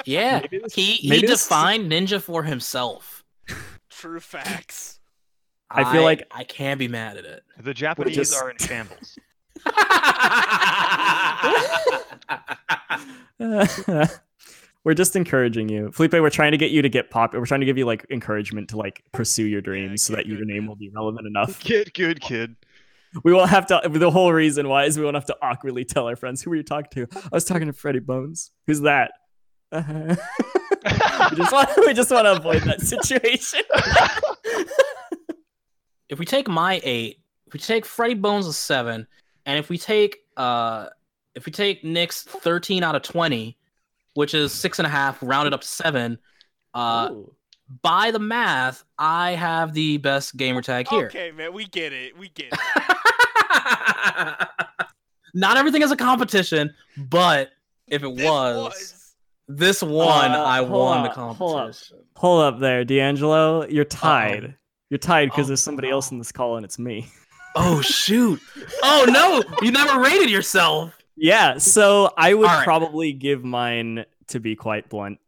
[0.06, 3.24] Yeah, Maybe he he maybe this- defined ninja for himself.
[3.90, 5.00] True facts.
[5.70, 7.44] I feel like- I can't be mad at it.
[7.60, 9.18] The Japanese just- are in shambles.
[14.88, 16.14] we're just encouraging you, Felipe.
[16.14, 17.34] We're trying to get you to get pop.
[17.34, 20.26] We're trying to give you like encouragement to like pursue your dreams so get that
[20.28, 20.68] your name man.
[20.68, 21.60] will be relevant enough.
[21.64, 22.56] Get good, kid.
[23.26, 23.82] We won't have to.
[23.84, 26.56] The whole reason why is we won't have to awkwardly tell our friends who were
[26.56, 27.20] you talking to.
[27.22, 28.52] I was talking to Freddie Bones.
[28.66, 29.12] Who's that?
[29.74, 30.16] Uh-huh.
[31.32, 31.70] we just want.
[31.86, 33.64] We just want to avoid that situation.
[36.08, 39.06] if we take my eight, if we take Freddie Bones a seven,
[39.46, 40.86] and if we take uh
[41.36, 43.57] if we take Nick's thirteen out of twenty,
[44.18, 46.18] which is six and a half, rounded up to seven,
[46.74, 47.32] uh Ooh.
[47.84, 51.06] by the math, I have the best gamer tag here.
[51.06, 52.18] Okay, man, we get it.
[52.18, 52.60] We get it.
[55.36, 57.52] Not everything is a competition, but
[57.88, 59.14] if it This was,
[59.48, 61.62] this one, Uh, I hold won the up, hold up.
[61.66, 61.98] competition.
[62.16, 63.68] Hold up there, D'Angelo.
[63.68, 64.56] You're tied.
[64.90, 65.96] You're tied because Oh, there's somebody no.
[65.96, 67.08] else in this call and it's me.
[67.56, 68.40] Oh shoot!
[68.84, 69.44] Oh no!
[69.66, 70.97] You never rated yourself.
[71.18, 72.64] Yeah, so I would right.
[72.64, 75.20] probably give mine to be quite blunt.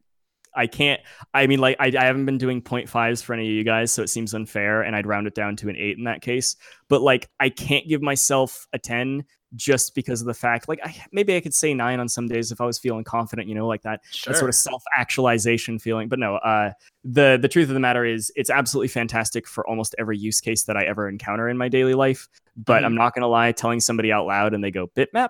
[0.56, 1.00] I can't.
[1.34, 4.04] I mean, like, I, I haven't been doing 0.5s for any of you guys, so
[4.04, 6.56] it seems unfair, and I'd round it down to an eight in that case.
[6.90, 9.26] But like, I can't give myself a 10
[9.56, 12.52] just because of the fact, like, I, maybe I could say nine on some days
[12.52, 14.34] if I was feeling confident, you know, like that Sure.
[14.34, 16.08] that sort of self-actualization feeling.
[16.08, 16.72] But no, uh,
[17.04, 20.66] the the truth of the matter is, it's absolutely fantastic for almost every use case
[20.66, 22.28] that I ever encounter in my daily life.
[22.58, 25.30] But I'm not gonna lie, telling somebody out loud and they go bitmap,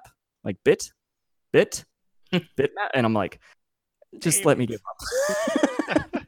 [0.49, 0.91] like bit,
[1.53, 1.85] bit,
[2.33, 3.39] bitmap, and I'm like,
[4.17, 4.81] just let me give
[5.95, 6.23] up.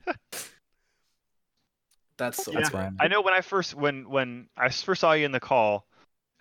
[2.18, 2.60] That's Yeah.
[2.60, 2.92] that's right.
[3.00, 5.88] I know when I first when when I first saw you in the call,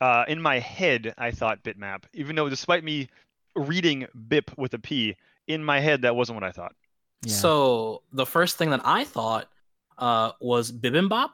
[0.02, 3.08] uh, in my head I thought bitmap, even though despite me
[3.56, 5.16] reading bip with a p
[5.46, 6.74] in my head that wasn't what I thought.
[7.22, 7.34] Yeah.
[7.34, 9.48] So the first thing that I thought
[9.96, 11.30] uh, was bibimbap.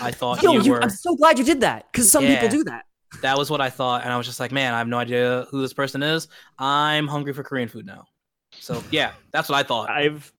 [0.00, 0.82] I thought Yo, you you, were.
[0.82, 2.84] I'm so glad you did that because some people do that.
[3.22, 5.46] That was what I thought, and I was just like, man, I have no idea
[5.50, 6.28] who this person is.
[6.58, 8.04] I'm hungry for Korean food now.
[8.52, 9.90] So yeah, that's what I thought.
[9.90, 10.32] I've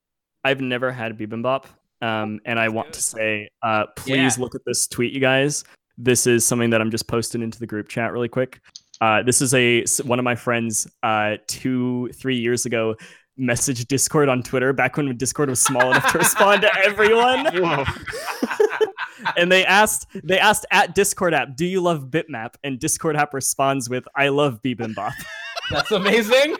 [0.43, 1.65] I've never had bibimbap,
[2.01, 5.63] um, and I want to say, uh, please look at this tweet, you guys.
[5.97, 8.59] This is something that I'm just posting into the group chat really quick.
[9.01, 12.95] Uh, this is a one of my friends uh, two three years ago
[13.39, 17.47] messaged Discord on Twitter back when Discord was small enough to respond to everyone.
[19.23, 19.31] Whoa.
[19.37, 23.33] and they asked they asked at Discord app, "Do you love Bitmap?" And Discord app
[23.33, 25.13] responds with, "I love bibimbap."
[25.71, 26.57] That's amazing.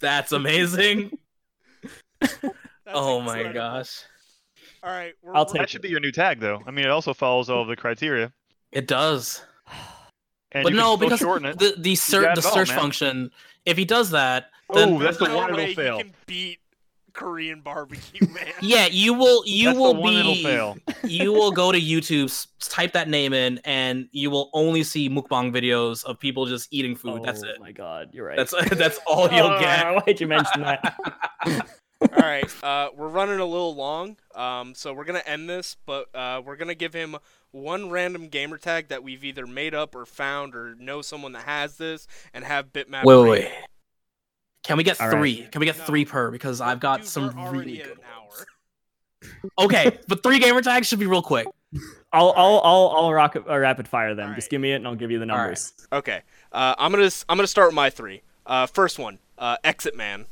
[0.00, 1.16] that's amazing.
[2.20, 2.36] That's
[2.88, 4.02] oh my gosh,
[4.82, 6.62] All right, we're, I'll we're- take That should be your new tag though.
[6.66, 8.32] I mean it also follows all of the criteria.
[8.72, 9.42] it does.
[10.52, 11.58] And but you no, can because shorten it.
[11.58, 13.30] the the, ser- the it all, search function,
[13.66, 15.98] if he does that, then Oh, that's the no one it'll fail.
[15.98, 16.58] You can beat
[17.14, 18.52] Korean barbecue, man.
[18.60, 20.76] yeah, you will you That's will the one that'll be fail.
[21.04, 25.54] you will go to YouTube, type that name in, and you will only see mukbang
[25.54, 27.22] videos of people just eating food.
[27.22, 27.56] That's it.
[27.58, 28.36] Oh my god, you're right.
[28.36, 29.86] That's that's all you'll get.
[29.86, 31.68] Ah, Why'd you mention that?
[32.00, 36.14] All right, uh, we're running a little long, um, so we're gonna end this, but
[36.14, 37.16] uh, we're gonna give him
[37.52, 41.44] one random gamer tag that we've either made up or found or know someone that
[41.44, 43.04] has this, and have Bipmap.
[43.04, 43.52] Wait, rate wait, wait.
[44.64, 45.16] Can we get All right.
[45.16, 45.46] three?
[45.52, 45.84] Can we get No.
[45.84, 46.30] three per?
[46.30, 47.98] Because I've got Dude, some really good an
[49.58, 51.46] Okay, but three gamer tags should be real quick.
[52.12, 54.30] I'll I'll I'll, I'll rock a rapid fire them.
[54.30, 55.42] All Just give me it and I'll give you the All right.
[55.44, 55.72] numbers.
[55.92, 56.22] Okay.
[56.52, 58.22] Uh, I'm gonna s- I'm gonna start with my three.
[58.46, 60.26] Uh, first one, uh, Exit Man.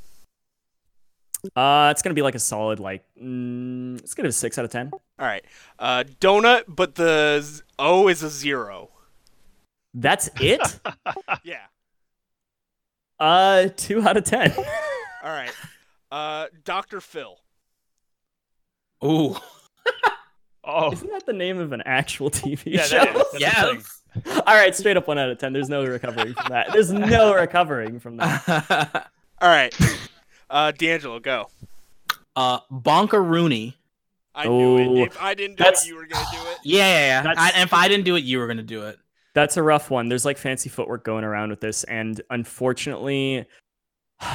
[1.56, 4.64] Uh, it's gonna be like a solid like mm, it's gonna be a six out
[4.64, 4.90] of ten.
[4.92, 5.44] All right.
[5.78, 8.90] Uh, donut, but the O is a zero.
[9.94, 10.60] That's it.
[11.44, 11.58] Yeah.
[13.22, 14.52] Uh, two out of ten.
[15.24, 15.52] All right.
[16.10, 17.00] Uh, Dr.
[17.00, 17.38] Phil.
[19.04, 19.36] Ooh,
[20.64, 22.96] Oh, Isn't that the name of an actual TV yeah, show?
[22.98, 23.22] that is.
[23.32, 24.02] That's yes.
[24.46, 25.52] All right, straight up one out of ten.
[25.52, 26.70] There's no recovering from that.
[26.72, 29.10] There's no recovering from that.
[29.40, 29.74] All right.
[30.50, 31.48] Uh, D'Angelo, go.
[32.36, 33.76] uh, Bonka Rooney.
[34.34, 35.06] I knew Oh, it.
[35.08, 36.58] If I didn't do that's- it, you were gonna do it.
[36.64, 37.34] Yeah, yeah, yeah.
[37.36, 38.98] I, if I didn't do it, you were gonna do it.
[39.34, 40.08] That's a rough one.
[40.08, 43.46] There's like fancy footwork going around with this, and unfortunately,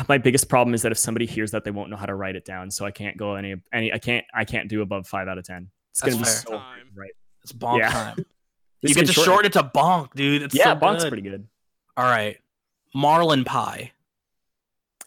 [0.09, 2.35] my biggest problem is that if somebody hears that, they won't know how to write
[2.35, 2.71] it down.
[2.71, 3.93] So I can't go any any.
[3.93, 5.69] I can't I can't do above five out of ten.
[5.91, 6.33] It's gonna be fair.
[6.33, 6.87] so Time.
[6.95, 7.11] right.
[7.43, 7.89] It's bonk Yeah.
[7.91, 8.25] time.
[8.83, 10.43] You get can to shorten shorten it to bonk, dude.
[10.43, 11.09] It's Yeah, so Bonk's good.
[11.09, 11.47] pretty good.
[11.97, 12.37] All right,
[12.93, 13.91] Marlin Pie.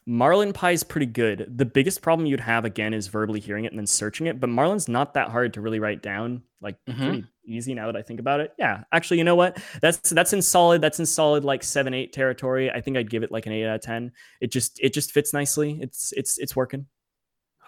[0.07, 1.47] Marlin pie is pretty good.
[1.57, 4.41] The biggest problem you'd have again is verbally hearing it and then searching it.
[4.41, 6.43] But Marlin's not that hard to really write down.
[6.61, 6.97] Like Mhm.
[6.97, 8.53] pretty easy now that I think about it.
[8.59, 9.63] Yeah, actually, you know what?
[9.81, 10.81] That's that's in solid.
[10.83, 12.71] That's in solid like seven eight territory.
[12.71, 14.13] I think I'd give it like an eight out of ten.
[14.41, 15.79] It just it just fits nicely.
[15.81, 16.87] It's it's it's working.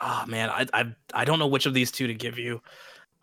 [0.01, 2.61] Oh man, I I I don't know which of these two to give you.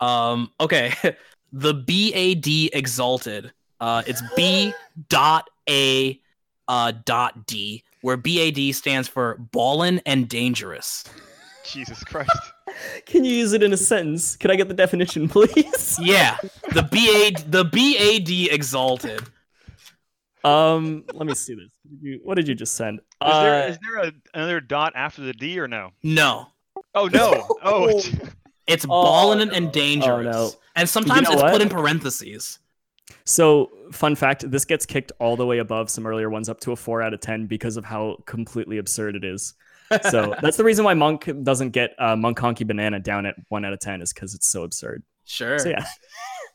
[0.00, 0.92] Um, okay,
[1.52, 3.52] the BAD exalted.
[3.80, 4.72] Uh, it's B
[5.08, 6.20] dot A
[6.68, 11.04] uh dot D, where BAD stands for ballin' and dangerous.
[11.64, 12.30] Jesus Christ.
[13.06, 14.36] Can you use it in a sentence?
[14.36, 15.98] Can I get the definition, please?
[16.00, 16.36] Yeah,
[16.72, 19.22] the BAD the BAD exalted.
[20.44, 21.70] um, let me see this.
[21.82, 23.00] What did you, what did you just send?
[23.00, 25.90] Is there, Uh, is there a, another dot after the D or no?
[26.02, 26.48] No,
[26.94, 27.46] Oh no.
[27.62, 28.00] Oh,
[28.66, 29.54] it's Oh, ballin' no.
[29.54, 30.24] and dangerous.
[30.34, 30.52] no.
[30.76, 31.52] And sometimes know it's what?
[31.52, 32.59] put in parentheses.
[33.30, 36.72] So, fun fact: this gets kicked all the way above some earlier ones, up to
[36.72, 39.54] a four out of ten, because of how completely absurd it is.
[40.10, 43.64] So that's the reason why Monk doesn't get uh, Monk Honky Banana down at one
[43.64, 45.04] out of ten, is because it's so absurd.
[45.26, 45.60] Sure.
[45.60, 45.84] So yeah,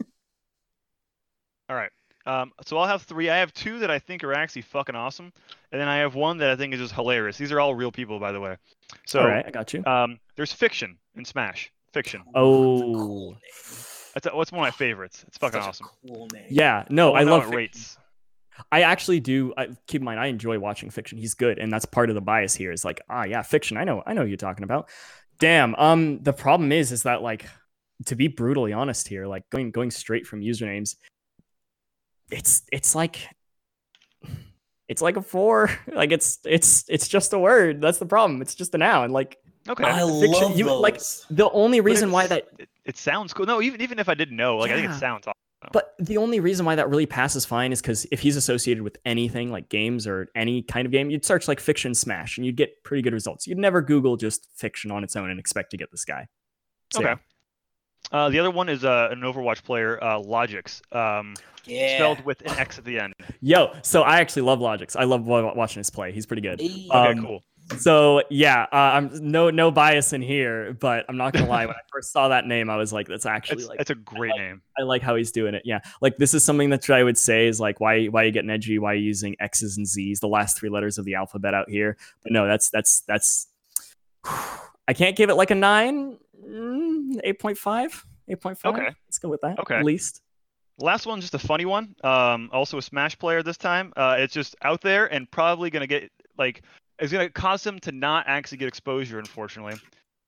[1.70, 1.92] all right.
[2.26, 3.30] Um, so I'll have three.
[3.30, 5.32] I have two that I think are actually fucking awesome,
[5.72, 7.38] and then I have one that I think is just hilarious.
[7.38, 8.58] These are all real people, by the way.
[9.06, 9.86] So all right, I got you.
[9.86, 11.72] um, there's fiction in Smash.
[11.94, 12.22] Fiction.
[12.36, 13.38] Oh,
[14.16, 15.24] That's what's one of my favorites.
[15.28, 15.88] It's fucking Such a awesome.
[16.08, 16.46] cool name.
[16.50, 17.44] yeah, no, I wanna love.
[17.44, 17.98] how it rates.
[18.72, 19.54] I actually do.
[19.58, 21.18] I, keep in mind, I enjoy watching fiction.
[21.18, 22.72] He's good, and that's part of the bias here.
[22.72, 23.76] Is like, ah, yeah, fiction.
[23.76, 24.90] I know, I know what you're talking about.
[25.40, 25.76] Damn.
[25.76, 27.46] Um, the problem is, is that like,
[28.06, 30.96] to be brutally honest here, like going going straight from usernames,
[32.32, 33.28] it's it's like,
[34.88, 35.70] it's like a four.
[35.94, 37.82] Like it's it's it's just a word.
[37.82, 38.42] That's the problem.
[38.42, 39.10] It's just a noun.
[39.10, 39.38] Like
[39.68, 39.84] Okay.
[39.84, 40.82] I Fiction- love you- those.
[40.82, 41.00] like-
[41.30, 43.46] the only reason why that it, it sounds cool.
[43.46, 45.34] No, even even if I didn't know, like I think it sounds awesome.
[45.72, 48.98] But the only reason why that really passes fine is because if he's associated with
[49.04, 52.56] anything like games or any kind of game, you'd search like fiction smash and you'd
[52.56, 53.48] get pretty good results.
[53.48, 56.28] You'd never Google just fiction on its own and expect to get this guy.
[56.94, 57.16] So, Okay.
[58.12, 61.34] Uh, the other one is uh, an Overwatch player, uh, Logix, um,
[61.66, 61.96] yeah.
[61.96, 63.16] spelled with an X at the end.
[63.42, 64.96] Yo, so I actually love Logix.
[64.96, 66.12] I love watching his play.
[66.12, 66.62] He's pretty good.
[66.62, 66.88] Hey.
[66.92, 67.44] Okay, Um, cool.
[67.80, 71.66] So yeah, uh, I'm no no bias in here, but I'm not gonna lie.
[71.66, 73.96] When I first saw that name, I was like, that's actually It's, like it's a
[73.96, 74.62] great like- name.
[74.78, 75.64] I like how he's doing it.
[75.66, 78.32] Yeah, like this is something that I would say is like why why are you
[78.32, 78.78] getting edgy?
[78.78, 81.70] Why are you using X's and Z's, the last three letters of the alphabet out
[81.70, 81.98] here?
[82.24, 83.48] But no, that's that's that's.
[84.88, 88.76] I can't give it like a nine, mm, eight point five, eight point five.
[88.76, 88.90] Okay.
[89.08, 89.60] let's go with that.
[89.60, 89.76] Okay.
[89.76, 90.22] at least.
[90.78, 91.96] Last one, just a funny one.
[92.04, 93.94] Um, also a Smash player this time.
[93.96, 96.64] Uh, it's just out there and probably gonna get like
[97.00, 99.20] it's gonna cause him to not actually get exposure.
[99.20, 99.76] Unfortunately,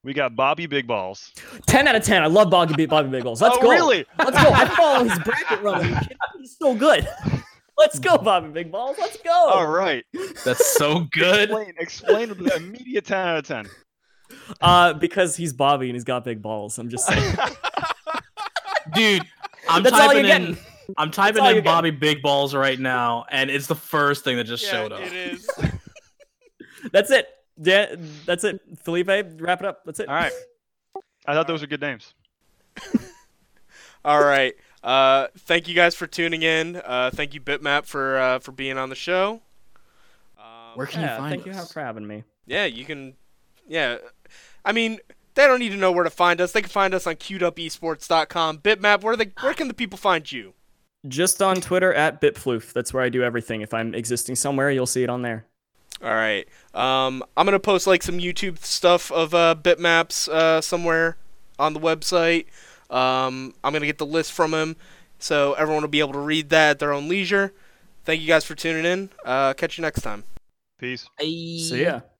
[0.03, 1.33] we got Bobby Big Balls.
[1.65, 2.23] Ten out of ten.
[2.23, 3.41] I love Bobby Bobby Big Balls.
[3.41, 3.69] Let's oh, go.
[3.69, 4.05] really?
[4.19, 4.49] Let's go.
[4.51, 5.81] I follow his bracket run.
[5.81, 6.41] Are you kidding me?
[6.41, 7.07] He's so good.
[7.77, 8.97] Let's go, Bobby Big Balls.
[8.99, 9.31] Let's go.
[9.31, 10.03] All right.
[10.43, 11.51] That's so good.
[11.51, 13.67] Explain, explain the immediate 10 out of 10.
[14.61, 16.79] Uh, because he's Bobby and he's got big balls.
[16.79, 17.35] I'm just saying.
[18.93, 19.21] Dude,
[19.69, 20.57] I'm That's all typing you're in getting.
[20.97, 21.63] I'm typing in you're getting.
[21.65, 25.01] Bobby Big Balls right now, and it's the first thing that just yeah, showed up.
[25.01, 25.49] it is.
[26.91, 27.27] That's it.
[27.59, 28.61] Yeah, that's it.
[28.83, 29.07] Felipe,
[29.39, 29.83] wrap it up.
[29.85, 30.07] That's it.
[30.07, 30.31] All right.
[31.25, 32.13] I thought those were good names.
[34.05, 34.53] All right.
[34.83, 36.77] Uh, thank you guys for tuning in.
[36.77, 39.41] Uh, thank you Bipmap for uh, for being on the show.
[40.37, 42.23] Um, Where can Yeah, you find thank you for having me.
[42.45, 43.15] yeah, you can.
[43.67, 43.97] Yeah,
[44.63, 44.99] I mean
[45.33, 46.51] they don't need to know where to find us.
[46.51, 48.59] They can find us on queuedupesports.com.
[48.59, 50.53] Bipmap, where they where can the people find you?
[51.07, 52.71] Just on Twitter at Bitfloof.
[52.73, 53.61] That's where I do everything.
[53.61, 55.45] If I'm existing somewhere, you'll see it on there.
[56.03, 56.47] All right.
[56.73, 61.17] Um, I'm gonna post like some YouTube stuff of uh, bipmaps uh, somewhere.
[61.59, 62.45] on the website.
[62.89, 64.75] Um, I'm gonna get the list from him,
[65.19, 67.53] so everyone will be able to read that at their own leisure.
[68.05, 69.09] Thank you guys for tuning in.
[69.25, 70.23] Uh, catch you next time.
[70.77, 71.09] Peace.
[71.17, 71.57] Hey.
[71.59, 72.01] So yeah.